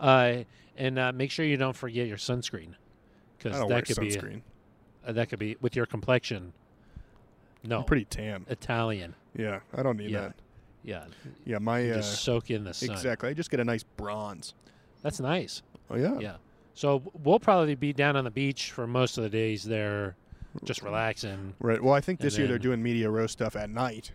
[0.00, 0.42] Uh,
[0.78, 2.74] and uh, make sure you don't forget your sunscreen,
[3.38, 4.40] because that could be sunscreen.
[5.06, 6.52] uh, that could be with your complexion.
[7.62, 8.46] No, I'm pretty tan.
[8.48, 9.14] Italian.
[9.36, 10.20] Yeah, I don't need Yeah.
[10.20, 10.34] that.
[10.82, 11.04] Yeah,
[11.44, 12.90] Yeah, my uh, just soak in the sun.
[12.90, 13.28] exactly.
[13.28, 14.54] I just get a nice bronze.
[15.02, 15.62] That's nice.
[15.90, 16.18] Oh yeah.
[16.18, 16.36] Yeah.
[16.74, 20.16] So we'll probably be down on the beach for most of the days there,
[20.64, 21.54] just relaxing.
[21.60, 21.82] Right.
[21.82, 24.12] Well, I think this year they're doing media row stuff at night.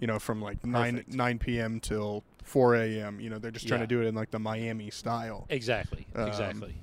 [0.00, 1.14] You know, from like nine Perfect.
[1.14, 1.78] nine p.m.
[1.78, 3.20] till four a.m.
[3.20, 3.86] You know, they're just trying Yeah.
[3.86, 5.46] to do it in like the Miami style.
[5.50, 6.06] Exactly.
[6.16, 6.74] Um, exactly.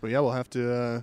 [0.00, 1.00] But yeah, we'll have to uh,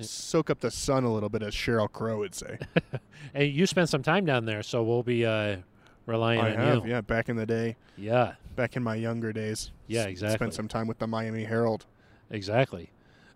[0.00, 2.58] soak up the sun a little bit, as Sheryl Crow would say.
[3.34, 5.58] And you spent some time down there, so we'll be uh,
[6.06, 6.90] relying I on have, you.
[6.90, 8.32] yeah, back in the day, Yeah.
[8.56, 9.70] back in my younger days.
[9.86, 10.36] Yeah, exactly.
[10.38, 11.86] Spent some time with the Miami Herald.
[12.32, 12.90] Exactly.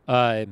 [0.08, 0.46] Uh,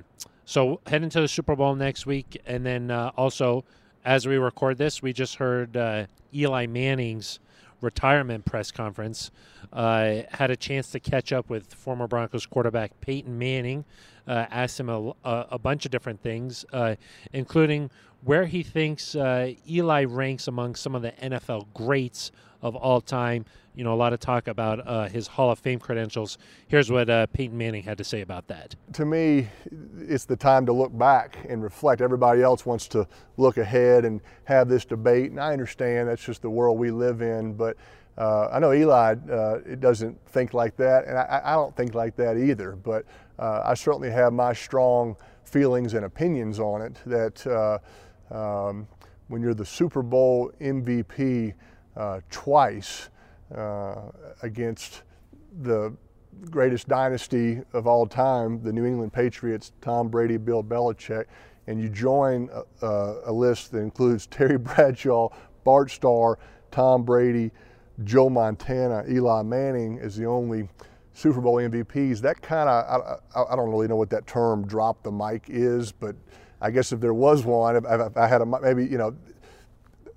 [0.45, 3.65] so heading to the Super Bowl next week, and then uh, also,
[4.05, 7.41] as we record this, we just heard uh, Eli Manning's
[7.81, 9.31] retirement press conference.
[9.73, 13.85] Uh, had a chance to catch up with former Broncos quarterback Peyton Manning.
[14.27, 16.95] Uh, asked him a, a, bunch of different things, uh,
[17.35, 17.91] including
[18.23, 22.33] where he thinks Eli ranks among some of the NFL greats
[22.63, 23.45] of all time.
[23.75, 26.39] You know, a lot of talk about uh, his Hall of Fame credentials.
[26.69, 28.77] Here's what uh, Peyton Manning had to say about that.
[28.93, 29.49] to me,
[29.99, 32.01] it's the time to look back and reflect.
[32.01, 36.41] Everybody else wants to look ahead and have this debate, and I understand that's just
[36.43, 37.55] the world we live in.
[37.55, 37.77] But
[38.17, 42.15] uh, I know Eli uh, doesn't think like that, and I, I don't think like
[42.17, 42.77] that either.
[42.77, 43.05] But
[43.41, 47.01] uh, I certainly have my strong feelings and opinions on it.
[47.07, 47.79] That uh,
[48.69, 48.87] um,
[49.27, 51.55] when you're the Super Bowl MVP
[52.31, 53.09] twice
[53.55, 54.11] Uh,
[54.43, 55.03] against
[55.63, 55.95] the
[56.51, 61.27] greatest dynasty of all time, the New England Patriots, Tom Brady, Bill Belichick,
[61.67, 62.49] and you join
[62.83, 62.87] a,
[63.27, 65.29] a, list that includes Terry Bradshaw,
[65.63, 66.39] Bart Starr,
[66.71, 67.53] Tom Brady,
[68.03, 70.69] Joe Montana, Eli Manning as the only
[71.13, 72.21] Super Bowl MVPs.
[72.21, 75.45] That kind of, I, I, I don't really know what that term drop the mic
[75.49, 76.17] is, but
[76.61, 79.15] I guess if there was one, if, if I had a, maybe, you know,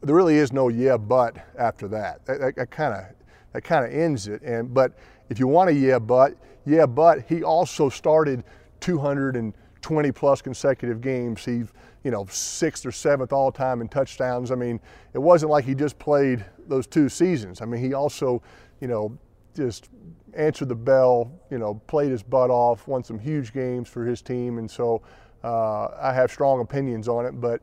[0.02, 2.26] there really is no yeah but after that.
[2.26, 3.06] That kind of
[3.54, 4.42] that kind of ends it.
[4.42, 4.94] And but
[5.30, 6.36] if you want a yeah but,
[6.66, 8.44] yeah but he also started
[8.80, 11.44] 220 plus consecutive games.
[11.44, 11.64] He
[12.04, 14.52] you know sixth or seventh all time in touchdowns.
[14.52, 14.80] I mean,
[15.14, 17.62] it wasn't like he just played those two seasons.
[17.62, 18.42] I mean, he also
[18.80, 19.18] you know
[19.56, 19.90] just
[20.36, 21.32] answered the bell.
[21.50, 25.02] You know, played his butt off, won some huge games for his team, and so.
[25.44, 27.62] uh, I have strong opinions on it, but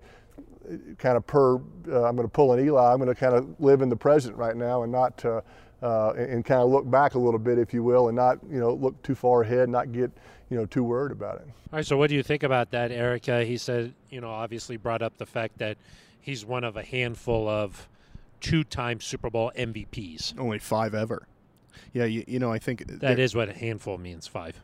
[0.98, 2.92] kind of per, uh, I'm going to pull an Eli.
[2.92, 5.40] I'm going to kind of live in the present right now and not, uh,
[5.82, 8.38] uh, and, and kind of look back a little bit, if you will, and not,
[8.50, 10.10] you know, look too far ahead, not get,
[10.50, 11.46] you know, too worried about it.
[11.72, 11.86] All right.
[11.86, 13.44] So, what do you think about that, Erica?
[13.44, 15.76] He said, you know, obviously brought up the fact that
[16.20, 17.88] he's one of a handful of
[18.40, 20.38] two-time Super Bowl MVPs.
[20.38, 21.26] Only five ever.
[21.92, 24.26] Yeah, you, you know, I think that is what a handful means.
[24.26, 24.60] Five.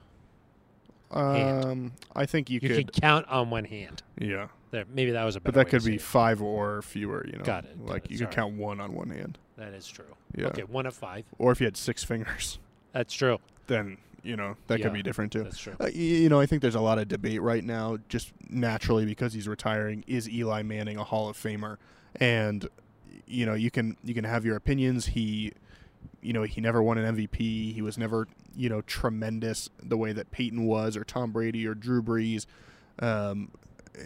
[1.13, 1.65] hand.
[1.65, 2.93] Um, I think you, You could.
[2.93, 4.03] can count on one hand.
[4.19, 7.27] yeah, There, maybe that was a better but that could be five or fewer.
[7.27, 8.29] You know, Got it, got Like it, you sorry.
[8.29, 10.05] could count one on one hand, That is true.
[10.37, 10.47] Yeah.
[10.49, 11.25] Okay, one of five.
[11.39, 12.59] or if you had six fingers,
[12.93, 13.39] That's true.
[13.67, 15.43] then you know that Yeah, could be different too.
[15.45, 15.75] That's true.
[15.81, 19.33] Uh, you know, I think there's a lot of debate right now, just naturally because
[19.33, 20.05] he's retiring.
[20.07, 21.79] Is Eli Manning a Hall of Famer?
[22.17, 22.69] And
[23.27, 25.07] you know, you can you can have your opinions.
[25.07, 25.53] He,
[26.21, 27.73] you know, he never won an MVP.
[27.75, 31.75] He was never you know tremendous the way that Peyton was, or Tom Brady, or
[31.75, 32.45] Drew Brees.
[32.99, 33.51] Um,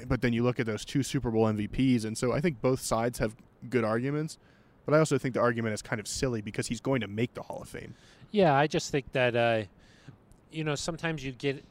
[0.07, 2.81] but then you look at those two Super Bowl MVPs, and so I think both
[2.81, 3.35] sides have
[3.69, 4.39] good arguments.
[4.85, 7.35] But I also think the argument is kind of silly because he's going to make
[7.35, 7.95] the Hall of Fame.
[8.31, 9.63] Yeah, I just think that uh,
[10.53, 11.65] you know sometimes you get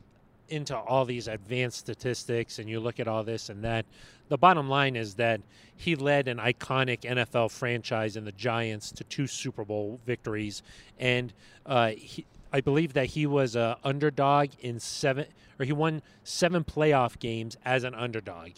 [0.49, 3.85] into all these advanced statistics and you look at all this and that.
[4.29, 5.41] The bottom line is that
[5.75, 10.63] he led an iconic NFL franchise in the Giants to two Super Bowl victories,
[10.99, 11.33] and
[11.65, 15.25] uh, he, I believe that he was a underdog in seven,
[15.59, 18.51] or he won seven playoff games as an underdog.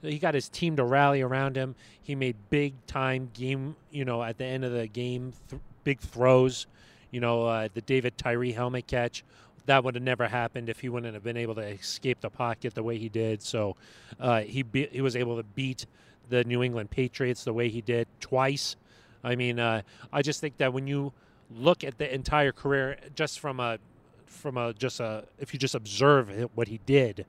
[0.00, 1.74] He got his team to rally around him.
[2.00, 6.00] He made big time game, you know, at the end of the game, th- big
[6.00, 6.66] throws.
[7.10, 9.24] You know, uh, the David Tyree helmet catch.
[9.66, 12.74] That would have never happened if he wouldn't have been able to escape the pocket
[12.74, 13.42] the way he did.
[13.42, 13.76] So
[14.18, 15.86] uh, he be- he was able to beat
[16.30, 18.76] the New England Patriots the way he did twice.
[19.22, 19.82] I mean, uh,
[20.12, 21.12] I just think that when you
[21.56, 23.78] look at the entire career, just from a
[24.26, 27.26] from a just a if you just observe what he did,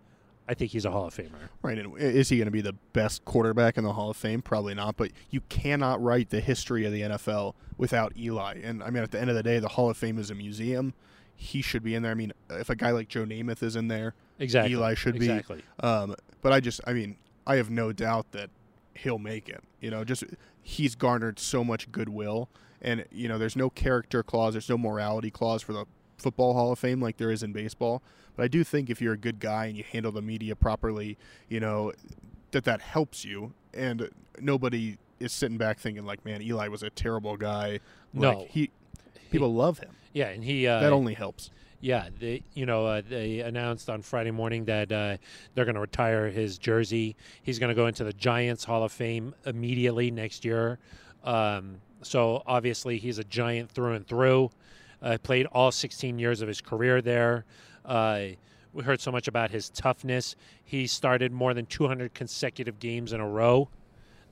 [0.48, 1.50] I think he's a Hall of Famer.
[1.62, 1.78] Right.
[1.78, 4.42] And is he going to be the best quarterback in the Hall of Fame?
[4.42, 4.98] Probably not.
[4.98, 8.60] But you cannot write the history of the NFL without Eli.
[8.64, 10.36] And I mean, at the end of the day, the Hall of Fame is a
[10.36, 10.94] museum.
[11.36, 12.12] He should be in there.
[12.12, 14.74] I mean, if a guy like Joe Namath is in there, Exactly.
[14.74, 15.26] Eli should be.
[15.26, 15.62] exactly.
[15.82, 18.50] Um, but I just, I mean, I have no doubt that
[18.96, 19.64] he'll make it.
[19.82, 20.24] You know, just
[20.62, 22.50] he's garnered so much goodwill,
[22.84, 25.86] and you know, there's no character clause, there's no morality clause for the
[26.18, 28.02] football Hall of Fame like there is in baseball.
[28.36, 31.18] But I do think if you're a good guy and you handle the media properly,
[31.50, 31.92] you know,
[32.52, 34.10] that that helps you, and
[34.40, 37.80] nobody is sitting back thinking like, man, Eli was a terrible guy.
[38.14, 38.48] Like, No.
[38.50, 38.70] he
[39.32, 39.92] people love him.
[40.14, 41.50] Yeah, and he uh, that only helps.
[41.80, 45.18] Yeah, they you know uh, they announced on Friday morning that uh,
[45.54, 47.16] they're going to retire his jersey.
[47.42, 50.80] He's going to go into the Giants Hall of Fame immediately next year.
[51.24, 54.52] Um, so obviously he's a Giant through and through.
[55.02, 57.46] Uh, played all 16 years of his career there.
[57.84, 58.28] Uh,
[58.72, 60.36] we heard so much about his toughness.
[60.64, 63.70] He started more than 200 consecutive games in a row.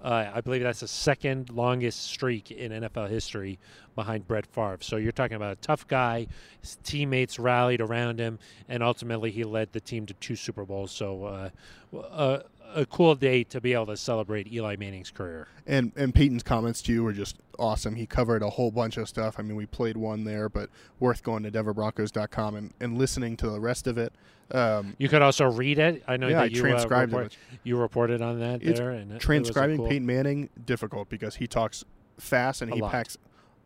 [0.01, 3.59] Uh, I believe that's the second longest streak in NFL history
[3.93, 4.79] behind Brett Favre.
[4.81, 6.25] So you're talking about a tough guy.
[6.59, 10.91] His teammates rallied around him, and ultimately he led the team to two Super Bowls.
[10.91, 11.49] So uh,
[11.93, 12.41] a,
[12.73, 15.47] a cool day to be able to celebrate Eli Manning's career.
[15.67, 17.95] And and Peyton's comments to you were just awesome.
[17.95, 19.35] He covered a whole bunch of stuff.
[19.37, 23.49] I mean, we played one there, but worth going to DenverBroncos.com and, and listening to
[23.49, 24.13] the rest of it.
[24.51, 26.03] Um, You could also read it.
[26.07, 27.19] I know Yeah, that I you transcribed uh, it.
[27.19, 28.91] report, you reported on that It's there.
[28.91, 31.85] And transcribing cool- Peyton Manning difficult because he talks
[32.17, 32.91] fast and A he lot.
[32.91, 33.17] packs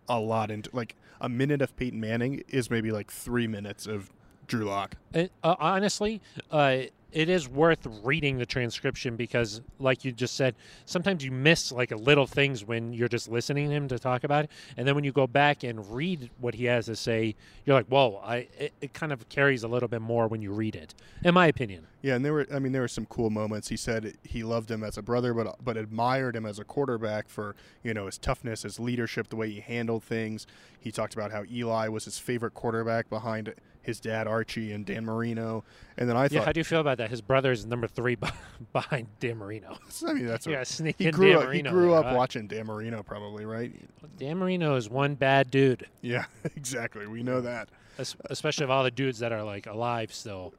[0.08, 4.12] a lot into like a minute of Peyton Manning is maybe like three minutes of
[4.48, 4.96] Drew Lock.
[5.16, 6.22] Uh, honestly,
[6.52, 6.82] uh,
[7.16, 10.54] it is worth reading the transcription because, like you just said,
[10.84, 14.44] sometimes you miss like little things when you're just listening to him to talk about
[14.44, 17.76] it, and then when you go back and read what he has to say, you're
[17.76, 20.76] like, "Whoa!" I it, it kind of carries a little bit more when you read
[20.76, 20.94] it,
[21.24, 21.88] in my opinion.
[22.02, 23.70] Yeah, and there were I mean there were some cool moments.
[23.70, 27.30] He said he loved him as a brother, but but admired him as a quarterback
[27.30, 30.46] for you know his toughness, his leadership, the way he handled things.
[30.78, 33.54] He talked about how Eli was his favorite quarterback behind
[33.86, 35.64] his dad Archie and Dan Marino.
[35.98, 37.10] And then I thought, Yeah, how do you feel about that?
[37.10, 38.18] His brother is number three
[38.74, 39.78] behind Dan Marino.
[40.08, 41.42] I mean that's Yeah, sneak he grew Dan up.
[41.44, 42.14] He Marino grew there, up huh?
[42.16, 43.74] watching Dan Marino, probably right.
[44.18, 46.26] Dan Marino is one bad dude, Yeah,
[46.56, 47.08] exactly.
[47.08, 47.70] We know that.
[48.00, 50.54] es- especially of all the dudes that are like alive still.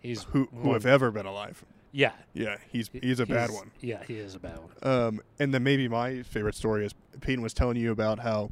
[0.00, 1.64] He's Who who one- have ever been alive?
[1.94, 3.70] yeah, Yeah, he's he's a bad one.
[3.82, 4.70] Yeah, he is a bad one.
[4.82, 8.50] Um, and then maybe my favorite story is Peyton was telling you about how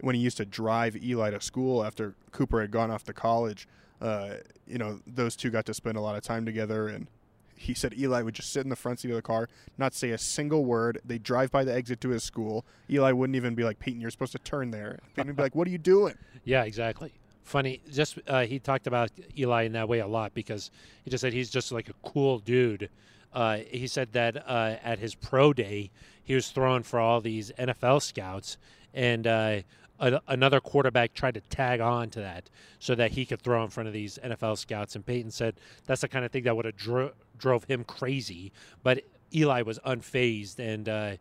[0.00, 3.68] when he used to drive Eli to school after Cooper had gone off to college,
[4.00, 4.34] uh,
[4.66, 6.88] you know, those two got to spend a lot of time together.
[6.88, 7.08] And
[7.56, 10.10] he said Eli would just sit in the front seat of the car, not say
[10.10, 11.00] a single word.
[11.04, 12.64] They'd drive by the exit to his school.
[12.88, 14.98] Eli wouldn't even be like, Peyton, you're supposed to turn there.
[15.16, 16.14] Peyton would be like, what are you doing?
[16.44, 17.12] Yeah, exactly.
[17.42, 17.80] funny.
[17.90, 20.70] Just uh, he talked about Eli in that way a lot because
[21.04, 22.90] he just said he's just like a cool dude.
[23.32, 25.90] Uh, he said that uh, at his pro day,
[26.22, 28.56] he was throwing for all these NFL scouts,
[28.94, 29.60] and uh,
[29.98, 33.70] a, another quarterback tried to tag on to that so that he could throw in
[33.70, 34.94] front of these NFL scouts.
[34.94, 35.54] And Peyton said
[35.86, 39.02] that's the kind of thing that would have dro- drove him crazy, but
[39.34, 41.12] Eli was unfazed, and uh,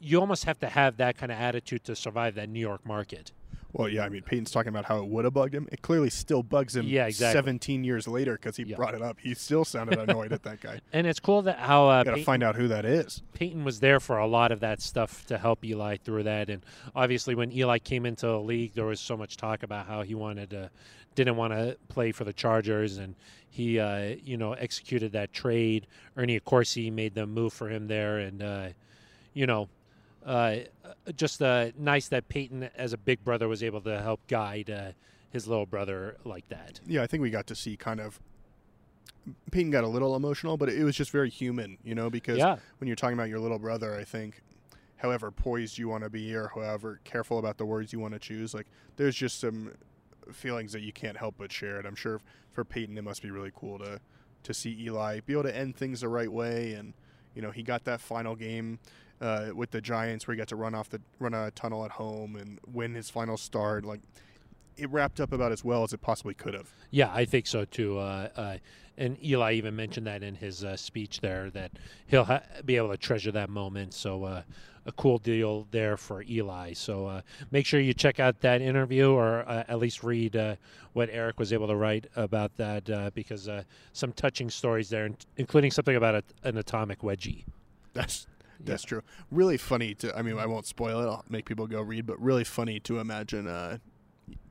[0.00, 3.32] you almost have to have that kind of attitude to survive that New York market.
[3.74, 5.66] Well, yeah, I mean, Peyton's talking about how it would have bugged him.
[5.72, 7.38] It clearly still bugs him Yeah, exactly.
[7.38, 8.76] 17 years later because he Yeah.
[8.76, 9.18] brought it up.
[9.20, 10.80] He still sounded annoyed at that guy.
[10.92, 13.22] And it's cool that how uh, Got to find out who that is.
[13.32, 16.50] Peyton was there for a lot of that stuff to help Eli through that.
[16.50, 16.62] And
[16.94, 20.14] obviously, when Eli came into the league, there was so much talk about how he
[20.14, 20.70] wanted to,
[21.14, 23.14] didn't want to play for the Chargers, and
[23.48, 25.86] he, uh, you know, executed that trade.
[26.16, 28.68] Ernie Accorsi made the move for him there, and uh,
[29.34, 29.68] you know,
[30.24, 30.56] uh,
[31.16, 34.92] just uh, nice that Peyton, as a big brother, was able to help guide uh,
[35.30, 36.80] his little brother like that.
[36.86, 38.20] Yeah, I think we got to see kind of.
[39.52, 42.56] Peyton got a little emotional, but it was just very human, you know, because Yeah.
[42.78, 44.42] when you're talking about your little brother, I think,
[44.96, 48.18] however poised you want to be or however careful about the words you want to
[48.20, 48.66] choose, like
[48.96, 49.72] there's just some
[50.32, 51.78] feelings that you can't help but share.
[51.78, 52.20] And I'm sure
[52.52, 54.00] for Peyton, it must be really cool to
[54.44, 56.72] to see Eli be able to end things the right way.
[56.72, 56.92] And
[57.34, 58.80] you know, he got that final game
[59.22, 61.92] uh, with the Giants where he got to run off the run a tunnel at
[61.92, 63.84] home and win his final start.
[63.84, 64.00] Like
[64.76, 66.70] it wrapped up about as well as it possibly could have.
[66.90, 67.98] Yeah, I think so too.
[67.98, 68.56] Uh, uh,
[68.98, 71.70] and Eli even mentioned that in his uh, speech there that
[72.06, 73.94] he'll ha- be able to treasure that moment.
[73.94, 74.42] So uh,
[74.86, 76.72] a cool deal there for Eli.
[76.72, 77.20] So uh,
[77.50, 80.56] make sure you check out that interview or uh, at least read uh,
[80.92, 83.62] what Aric was able to write about that uh, because uh,
[83.92, 87.44] some touching stories there, including something about a, an atomic wedgie.
[87.94, 88.26] That's
[88.64, 89.02] that's true.
[89.30, 90.16] Really funny to.
[90.16, 91.06] I mean, I won't spoil it.
[91.06, 93.78] I'll make people go read, but really funny to imagine uh,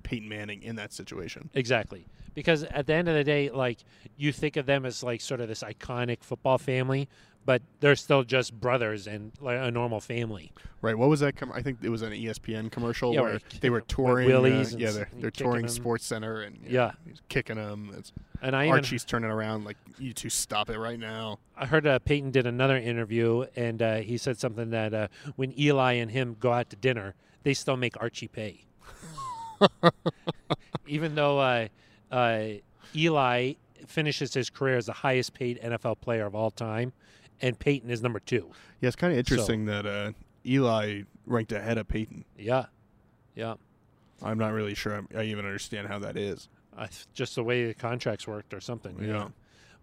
[0.04, 1.50] Peyton Manning in that situation.
[1.54, 2.06] Exactly.
[2.34, 3.80] Because at the end of the day, like
[4.16, 7.10] you think of them as like sort of this iconic football family,
[7.46, 10.52] but they're still just brothers and like a normal family.
[10.82, 10.98] Right?
[10.98, 11.36] What was that?
[11.36, 14.32] Com- I think it was an ESPN commercial Yeah, where where they were touring.
[14.34, 15.70] uh, yeah, they're, they're touring them.
[15.76, 16.88] Sports Center and Yeah.
[16.88, 17.94] know, he's kicking them.
[17.98, 18.12] It's,
[18.42, 21.86] And I even Archie's turning around like, "You two stop it right now." I heard
[21.86, 26.10] uh, Peyton did another interview, and uh, he said something that uh, when Eli and
[26.12, 27.14] him go out to dinner,
[27.44, 28.66] they still make Archie pay,
[30.88, 31.68] even though uh,
[32.12, 32.44] uh,
[32.96, 33.54] Eli
[33.88, 36.94] finishes his career as the highest paid NFL player of all time,
[37.42, 38.52] and Peyton is number two.
[38.80, 40.12] Yeah, it's kind of interesting that uh,
[40.46, 42.26] Eli ranked ahead of Peyton.
[42.38, 42.66] Yeah,
[43.36, 43.56] yeah.
[44.24, 46.48] I'm not really sure I, I even understand how that is.
[46.78, 48.98] Uh, just the way the contracts worked or something.
[49.04, 49.30] Yeah.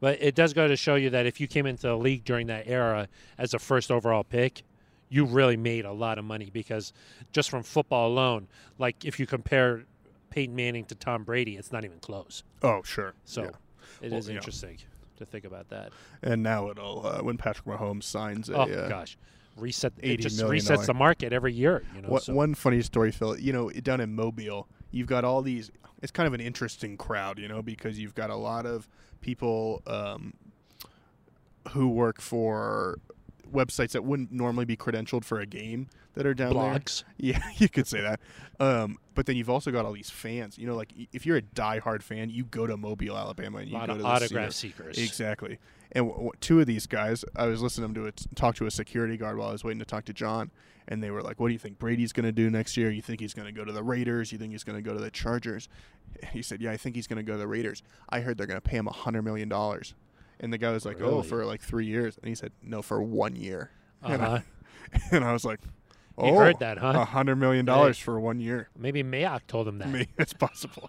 [0.01, 2.47] But it does go to show you that if you came into the league during
[2.47, 4.63] that era as a first overall pick,
[5.09, 6.93] you really made a lot of money because
[7.33, 8.47] just from football alone,
[8.79, 9.85] like if you compare
[10.31, 12.45] Peyton Manning to Tom Brady, it's not even close.
[12.63, 13.15] Oh, sure.
[13.25, 13.49] So Yeah.
[14.03, 14.37] it Well, is yeah.
[14.37, 14.79] interesting
[15.19, 15.93] to think about that.
[16.23, 18.57] And now it'll uh, when Patrick Mahomes signs a.
[18.57, 19.17] oh uh, gosh,
[19.57, 21.83] reset it just resets the market every year.
[21.95, 23.39] You know, What, so- One funny story, Phil.
[23.39, 25.71] You know, down in Mobile, you've got all these.
[26.01, 28.89] It's kind of an interesting crowd, you know, because you've got a lot of
[29.21, 30.35] people um,
[31.71, 32.99] who work for
[33.53, 36.63] websites that wouldn't normally be credentialed for a game that are down there.
[36.63, 37.05] blogs.
[37.17, 38.21] Yeah, you could say that.
[38.61, 40.59] Um, but then you've also got all these fans.
[40.59, 43.71] You know, like if you're a diehard fan, you go to Mobile, Alabama, and A
[43.71, 44.75] you lot go of to the autograph Cedar.
[44.75, 44.99] seekers.
[44.99, 45.59] Exactly.
[45.93, 48.71] And w- w- two of these guys, I was listening to it talk to a
[48.71, 50.51] security guard while I was waiting to talk to John,
[50.87, 52.91] and they were like, "What do you think Brady's going to do next year?
[52.91, 54.31] You think he's going to go to the Raiders?
[54.31, 55.69] You think he's going to go to the Chargers?"
[56.21, 57.83] And he said, "Yeah, I think he's going to go to the Raiders.
[58.11, 59.95] I heard they're going to pay him a hundred million dollars."
[60.41, 63.03] And the guy was like, "Oh, for like three years," and he said, "No, for
[63.03, 63.71] one year."
[64.03, 64.39] And, Uh-huh.
[64.95, 65.59] I, and I was like,
[66.17, 66.93] "Oh, You heard that, huh?
[66.95, 69.89] A hundred million dollars for one year." Maybe Mayock told him that.
[69.93, 70.89] Maybe it's possible.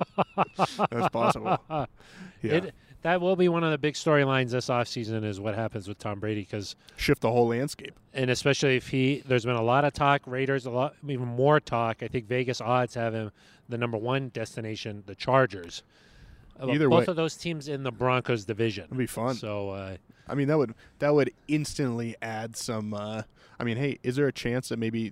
[0.91, 1.58] That's possible.
[1.70, 2.54] Yeah.
[2.54, 5.97] It, that will be one of the big storylines this offseason is what happens with
[6.00, 7.97] Tom Brady because Shift the whole landscape.
[8.14, 11.62] and especially if he there's been a lot of talk Raiders a lot even more
[11.62, 13.32] talk I think Vegas odds have him
[13.70, 15.82] the number one destination the Chargers
[16.62, 19.36] Either both way- of those teams in the Broncos division It'd be fun.
[19.36, 19.97] so uh,
[20.30, 22.93] I mean, that would that would instantly add some.
[22.93, 23.24] Uh,
[23.60, 25.12] I mean, hey, is there a chance that maybe,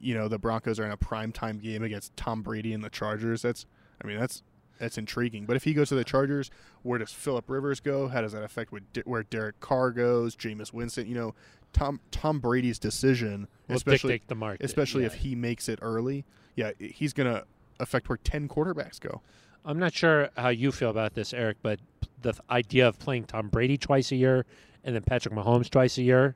[0.00, 2.90] you know, the Broncos are in a prime time game against Tom Brady and the
[2.90, 3.42] Chargers?
[3.42, 3.64] That's,
[4.02, 4.42] I mean, that's
[4.78, 5.46] that's intriguing.
[5.46, 6.50] But if he goes to the Chargers,
[6.82, 8.08] where does Philip Rivers go?
[8.08, 8.72] How does that affect
[9.04, 10.34] where Derek Carr goes?
[10.34, 11.34] Jameis Winston, you know,
[11.72, 15.08] Tom Tom Brady's decision, will especially the market especially yeah.
[15.08, 16.24] if he makes it early.
[16.56, 17.44] Yeah, he's gonna
[17.78, 19.22] affect where ten quarterbacks go.
[19.64, 21.80] I'm not sure how you feel about this Aric but
[22.20, 24.44] the th- idea of playing Tom Brady twice a year
[24.84, 26.34] and then Patrick Mahomes twice a year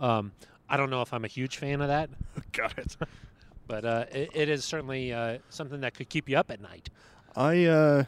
[0.00, 0.32] um,
[0.68, 2.10] I don't know if I'm a huge fan of that
[2.52, 2.96] Got it.
[3.66, 6.90] but uh, it, it is certainly uh, something that could keep you up at night
[7.34, 8.04] I uh,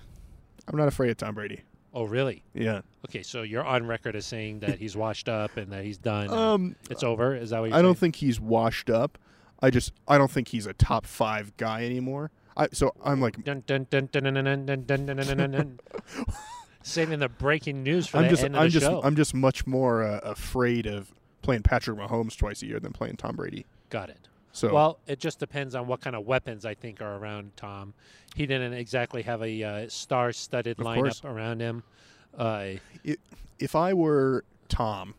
[0.67, 1.63] I'm not afraid of Tom Brady.
[1.95, 2.43] Oh, really?
[2.55, 2.83] Yeah.
[3.09, 6.31] Okay, so you're on record as saying that he's washed up and that he's done.
[6.31, 7.35] Um, it's over.
[7.35, 9.19] Is that what you're I don't think he's washed up.
[9.61, 12.31] I just I don't think he's a top five guy anymore.
[12.59, 15.37] I so I'm like Dun, dun, dun, dun, dun, dun, dun, dun, dun, dun, dun,
[15.39, 15.79] dun, dun.
[16.83, 19.01] Saving the breaking news for I'm the just end of I'm the just show.
[19.03, 23.17] I'm just much more uh, afraid of playing Patrick Mahomes twice a year than playing
[23.17, 23.65] Tom Brady.
[23.91, 24.29] Got it.
[24.53, 27.95] So Well, it just depends on what kind of weapons I think are around Tom.
[28.35, 31.25] He didn't exactly have a uh, star-studded lineup course.
[31.25, 31.83] around him.
[32.37, 32.71] Uh,
[33.59, 35.15] if I were Tom,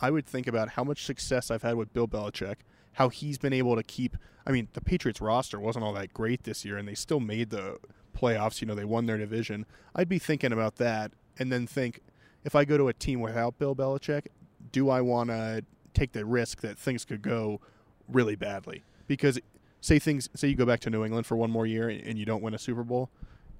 [0.00, 2.56] I would think about how much success I've had with Bill Belichick,
[2.94, 4.16] how he's been able to keep.
[4.46, 7.50] I mean, the Patriots roster wasn't all that great this year, and they still made
[7.50, 7.78] the
[8.16, 8.60] playoffs.
[8.60, 9.66] You know, they won their division.
[9.94, 12.00] I'd be thinking about that, and then think
[12.44, 14.26] if I go to a team without Bill Belichick,
[14.72, 17.60] do I want to take the risk that things could go
[18.08, 18.84] really badly?
[19.06, 19.38] Because
[19.80, 22.24] say things, say you go back to New England for one more year and you
[22.24, 23.10] don't win a Super Bowl,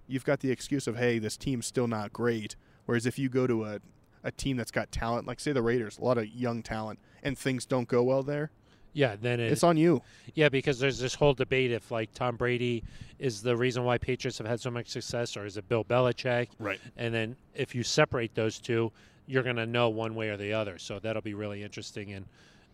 [0.07, 2.57] you've got the excuse of hey, this team's still not great.
[2.87, 3.81] Whereas if you go to a
[4.25, 7.39] a team that's got talent, like say the Raiders, a lot of young talent, and
[7.39, 8.51] things don't go well there,
[8.95, 10.01] yeah, then it, it's on you.
[10.35, 12.83] yeah, because there's this whole debate if like Tom Brady
[13.19, 16.49] is the reason why Patriots have had so much success, or is it Bill Belichick?
[16.59, 16.81] Right.
[16.97, 18.91] And then if you separate those two,
[19.27, 20.79] you're going to know one way or the other.
[20.79, 22.13] So that'll be really interesting.
[22.13, 22.27] And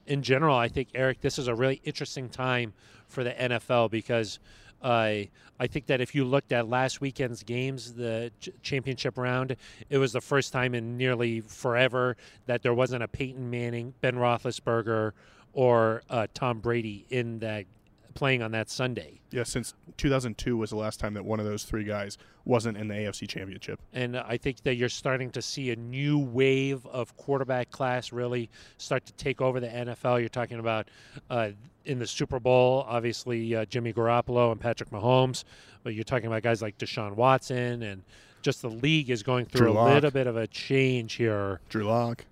[0.06, 2.72] in general, I think Aric, this is a really interesting time
[3.08, 4.38] for the NFL because
[4.82, 5.24] uh,
[5.58, 9.56] I think that if you looked at last weekend's games, the ch- championship round,
[9.90, 12.16] it was the first time in nearly forever
[12.46, 15.12] that there wasn't a Peyton Manning, Ben Roethlisberger,
[15.52, 17.66] or uh, Tom Brady in that
[18.14, 19.20] playing on that Sunday.
[19.30, 22.88] Yeah, since 2002 was the last time that one of those three guys wasn't in
[22.88, 23.80] the AFC Championship.
[23.92, 28.50] And I think that you're starting to see a new wave of quarterback class really
[28.78, 30.20] start to take over the NFL.
[30.20, 30.88] You're talking about
[31.30, 31.50] uh,
[31.84, 35.44] in the Super Bowl, obviously uh, Jimmy Garoppolo and Patrick Mahomes,
[35.82, 38.02] but you're talking about guys like Deshaun Watson and
[38.42, 39.94] just the league is going through Drew a Lock.
[39.94, 41.60] little bit of a change here.
[41.68, 42.24] Drew Lock.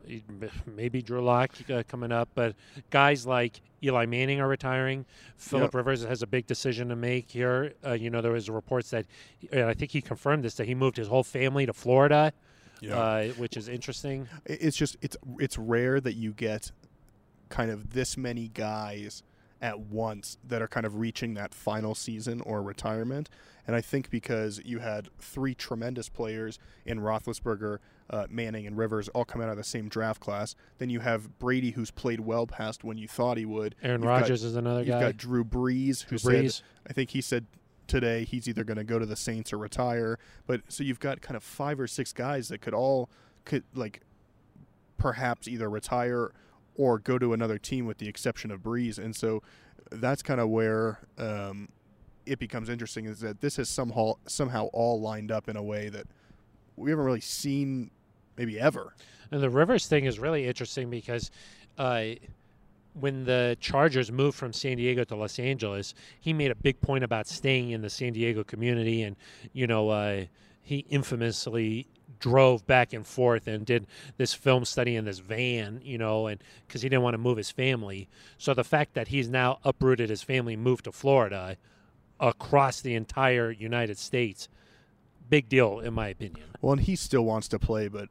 [0.67, 2.55] Maybe Drew Lock uh, coming up, but
[2.91, 5.05] guys like Eli Manning are retiring.
[5.37, 5.75] Philip Yep.
[5.75, 7.75] Rivers has a big decision to make here.
[7.87, 9.07] Uh, you know, there was reports that,
[9.53, 12.33] and I think he confirmed this, that he moved his whole family to Florida,
[12.91, 14.29] uh, which is interesting.
[14.47, 16.73] It's just it's it's rare that you get
[17.51, 19.23] kind of this many guys
[19.61, 23.29] at once that are kind of reaching that final season or retirement.
[23.67, 27.79] And I think because you had three tremendous players in Roethlisberger,
[28.09, 31.39] uh, Manning, and Rivers all come out of the same draft class, then you have
[31.39, 33.75] Brady, who's played well past when you thought he would.
[33.83, 34.93] Aaron You've got- Rodgers is another guy.
[34.93, 36.53] You've got Drew Brees, who Drew Brees.
[36.53, 37.45] said, I think he said
[37.87, 40.19] today he's either going to go to the Saints or retire.
[40.47, 43.11] But so you've got kind of five or six guys that could all
[43.45, 44.01] could like
[44.97, 46.33] perhaps either retire
[46.79, 48.99] or go to another team, with the exception of Brees.
[48.99, 49.43] And so
[49.91, 51.69] that's kind of where um,
[52.25, 55.91] it becomes interesting is that this has somehow somehow all lined up in a way
[55.91, 56.07] that
[56.77, 57.91] we haven't really seen
[58.39, 58.95] maybe ever.
[59.31, 61.31] And the Rivers thing is really interesting because
[61.77, 62.05] uh,
[62.95, 67.05] when the Chargers moved from San Diego to Los Angeles, he made a big point
[67.05, 69.17] about staying in the San Diego community, and
[69.53, 70.25] you know uh,
[70.63, 71.89] he infamously
[72.19, 76.43] drove back and forth and did this film study in this van, you know, and
[76.67, 78.09] because he didn't want to move his family.
[78.37, 81.57] So the fact that he's now uprooted his family, moved to Florida,
[82.21, 84.49] across the entire United States,
[85.29, 86.47] big deal in my opinion.
[86.61, 88.09] Well, and he still wants to play, but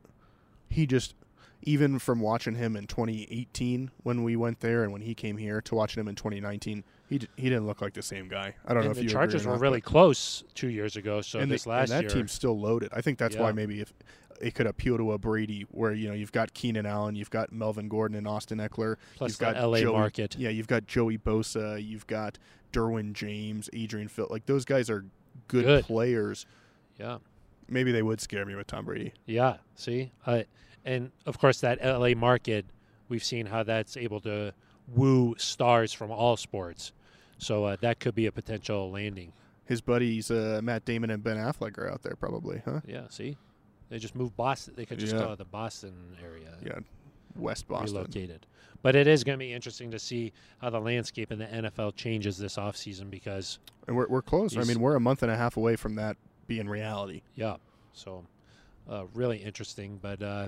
[0.70, 1.16] he just
[1.64, 5.60] even from watching him in 2018 when we went there and when he came here
[5.62, 8.54] to watching him in 2019, he d- he didn't look like the same guy.
[8.66, 11.22] I don't know if the you Chargers were not, really close two years ago.
[11.22, 12.90] So and, this the- last and that year, team's still loaded.
[12.94, 13.94] I think that's why maybe if
[14.42, 17.52] it could appeal to a Brady, where you know you've got Keenan Allen, you've got
[17.52, 20.36] Melvin Gordon and Austin Ekeler, plus you've the got LA Joey, market.
[20.38, 22.38] Yeah, you've got Joey Bosa, you've got
[22.74, 24.28] Derwin James, Adrian Phil.
[24.30, 25.06] Like those guys are
[25.48, 25.86] good, Good.
[25.86, 26.46] players.
[27.00, 27.18] Yeah,
[27.70, 29.14] Maybe they would scare me with Tom Brady.
[29.26, 29.58] yeah.
[29.76, 30.44] See, uh,
[30.86, 32.66] and of course that LA market,
[33.10, 34.54] we've seen how that's able to
[34.88, 36.92] woo stars from all sports.
[37.38, 39.32] So uh, that could be a potential landing.
[39.66, 42.80] His buddies uh, Matt Damon and Ben Affleck are out there probably, huh?
[42.88, 43.08] Yeah.
[43.10, 43.38] See,
[43.90, 44.74] they just moved Boston.
[44.78, 45.20] They could just Yeah.
[45.22, 46.54] go to the Boston area.
[46.66, 46.80] Yeah,
[47.36, 47.96] West Boston.
[47.98, 48.46] relocated.
[48.82, 50.32] But it is going to be interesting to see
[50.62, 54.56] how the landscape in the NFL changes this offseason because, And we're, we're close.
[54.56, 56.16] I mean, we're a month and a half away from that
[56.48, 57.22] being reality.
[57.36, 57.58] yeah,
[57.94, 58.24] so
[58.90, 60.00] uh, really interesting.
[60.02, 60.48] But uh,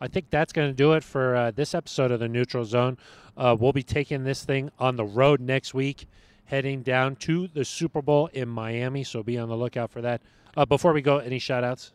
[0.00, 2.98] I think that's going to do it for uh, this episode of the Neutral Zone.
[3.36, 6.06] Uh, we'll be taking this thing on the road next week,
[6.46, 9.04] heading down to the Super Bowl in Miami.
[9.04, 10.22] So be on the lookout for that.
[10.56, 11.92] Uh, before we go, any shout outs?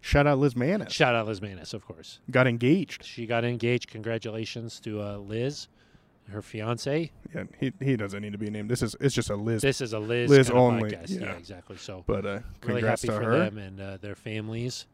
[0.00, 0.92] Shout out Liz Manis.
[0.92, 2.20] Shout out Liz Manis, of course.
[2.30, 3.04] Got engaged.
[3.04, 3.88] She got engaged.
[3.88, 5.68] Congratulations to uh, Liz.
[6.30, 7.10] her fiance.
[7.34, 8.68] Yeah, he he doesn't need to be named.
[8.68, 9.62] This is it's just a Liz.
[9.62, 11.04] This is a Liz, Liz only, yeah.
[11.06, 11.32] Yeah.
[11.32, 11.76] exactly.
[11.76, 13.38] So but uh, really happy to for her.
[13.38, 14.86] them and uh, their families.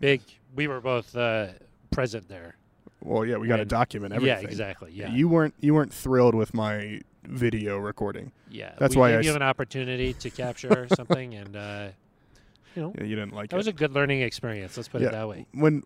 [0.00, 0.20] Big.
[0.54, 1.48] We were both uh,
[1.90, 2.56] present there.
[3.02, 4.42] Well, yeah, we got to And- document everything.
[4.42, 4.92] Yeah, exactly.
[4.92, 8.32] Yeah, You weren't you weren't thrilled with my video recording.
[8.50, 8.72] yeah.
[8.78, 11.88] that's we why gave I gave you s- an opportunity to capture something, and uh,
[12.74, 13.58] you know Yeah, you didn't like that it.
[13.58, 14.76] was a good learning experience.
[14.76, 15.08] Let's put Yeah.
[15.08, 15.46] it that way.
[15.52, 15.82] when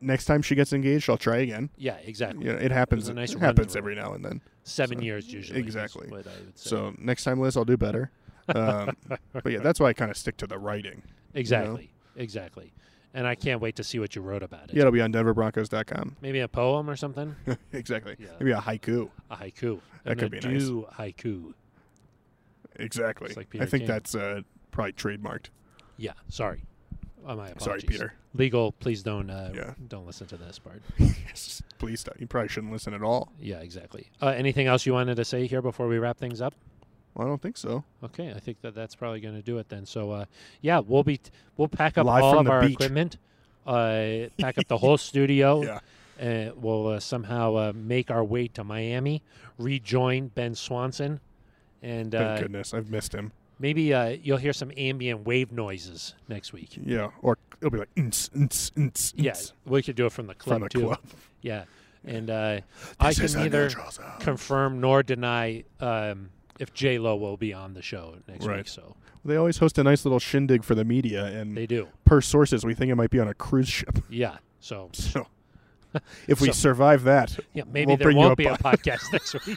[0.00, 1.70] next time she gets engaged, I'll try again.
[1.76, 2.46] Yeah, exactly.
[2.46, 3.08] You know, it happens.
[3.08, 4.40] a nice it happens every now and then.
[4.64, 5.60] Seven So- years usually.
[5.60, 6.08] is exactly.
[6.08, 6.70] what I would say.
[6.70, 8.10] So next time, Liz, I'll do better.
[8.54, 8.96] Um,
[9.32, 11.02] but yeah, that's why I kind of stick to the writing.
[11.34, 12.72] exactly, exactly.
[13.16, 14.74] And I can't wait to see what you wrote about it.
[14.74, 16.16] Yeah, it'll be on DenverBroncos.com.
[16.20, 17.34] Maybe a poem or something.
[17.72, 18.14] exactly.
[18.18, 18.26] Yeah.
[18.38, 19.08] Maybe a haiku.
[19.30, 19.80] A haiku.
[20.04, 20.64] That I'm could be nice.
[20.64, 21.54] do haiku.
[22.78, 23.32] Exactly.
[23.34, 23.86] Like I think King.
[23.86, 25.46] that's uh, probably trademarked.
[25.96, 26.12] Yeah.
[26.28, 26.62] Sorry.
[27.26, 27.64] Oh, my apologies.
[27.64, 28.12] Sorry, Peter.
[28.34, 28.72] Legal.
[28.72, 29.30] Please don't.
[29.30, 29.72] Uh, Yeah.
[29.88, 30.82] Don't listen to this part.
[30.98, 32.20] Yes, Please stop.
[32.20, 33.32] You probably shouldn't listen at all.
[33.40, 33.60] Yeah.
[33.60, 34.10] Exactly.
[34.20, 36.54] Uh, anything else you wanted to say here before we wrap things up?
[37.16, 37.82] Well, I don't think so.
[38.04, 39.86] Okay, I think that that's probably going to do it then.
[39.86, 40.24] So, uh,
[40.60, 42.74] yeah, we'll be t- we'll pack up Live all from of the our beach.
[42.74, 43.16] equipment,
[43.66, 45.62] uh, pack up the whole studio.
[45.62, 45.80] Yeah.
[46.20, 49.22] Uh, we'll uh, somehow uh, make our way to Miami,
[49.58, 51.20] rejoin Ben Swanson,
[51.82, 52.72] and Thank uh, goodness.
[52.74, 53.32] I've missed him.
[53.58, 56.78] maybe uh, you'll hear some ambient wave noises next week.
[56.82, 57.08] Yeah.
[57.22, 60.34] Or it'll be like, "Nts, nts, nts, Yeah, nts," we could do it from the
[60.34, 60.86] club from the too.
[60.86, 61.00] club.
[61.42, 61.64] Yeah,
[62.06, 62.60] and uh,
[63.00, 63.70] I This can is neither
[64.20, 68.58] confirm nor deny um, if J Lo will be on the show next Right.
[68.58, 68.68] week.
[68.68, 71.88] So They always host a nice little shindig for the media, and they do.
[72.04, 73.98] per sources, we think it might be on a cruise ship.
[74.10, 74.36] Yeah.
[74.60, 75.26] So So
[76.28, 78.56] if we So- survive that, Yeah, maybe We'll there bring you won't a be a
[78.56, 79.56] podcast next week.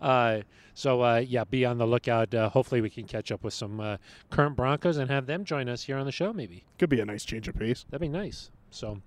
[0.00, 0.40] uh,
[0.74, 2.34] so uh, yeah, be on the lookout.
[2.34, 3.96] Uh, hopefully, we can catch up with some uh,
[4.30, 6.32] current Broncos and have them join us here on the show.
[6.32, 7.84] Maybe could be a nice change of pace.
[7.90, 8.50] that'd be nice.
[8.70, 9.00] So,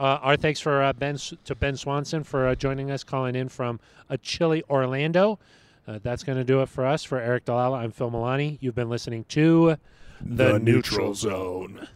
[0.00, 3.80] our thanks for uh, Ben to Ben Swanson for uh, joining us, calling in from
[4.08, 5.38] a chilly Orlando.
[5.86, 7.04] Uh, that's going to do it for us.
[7.04, 8.58] For Aric DiLalla, I'm Phil Milani.
[8.60, 9.76] You've been listening to
[10.20, 11.78] The Neutral Zone.
[11.78, 11.88] Zone.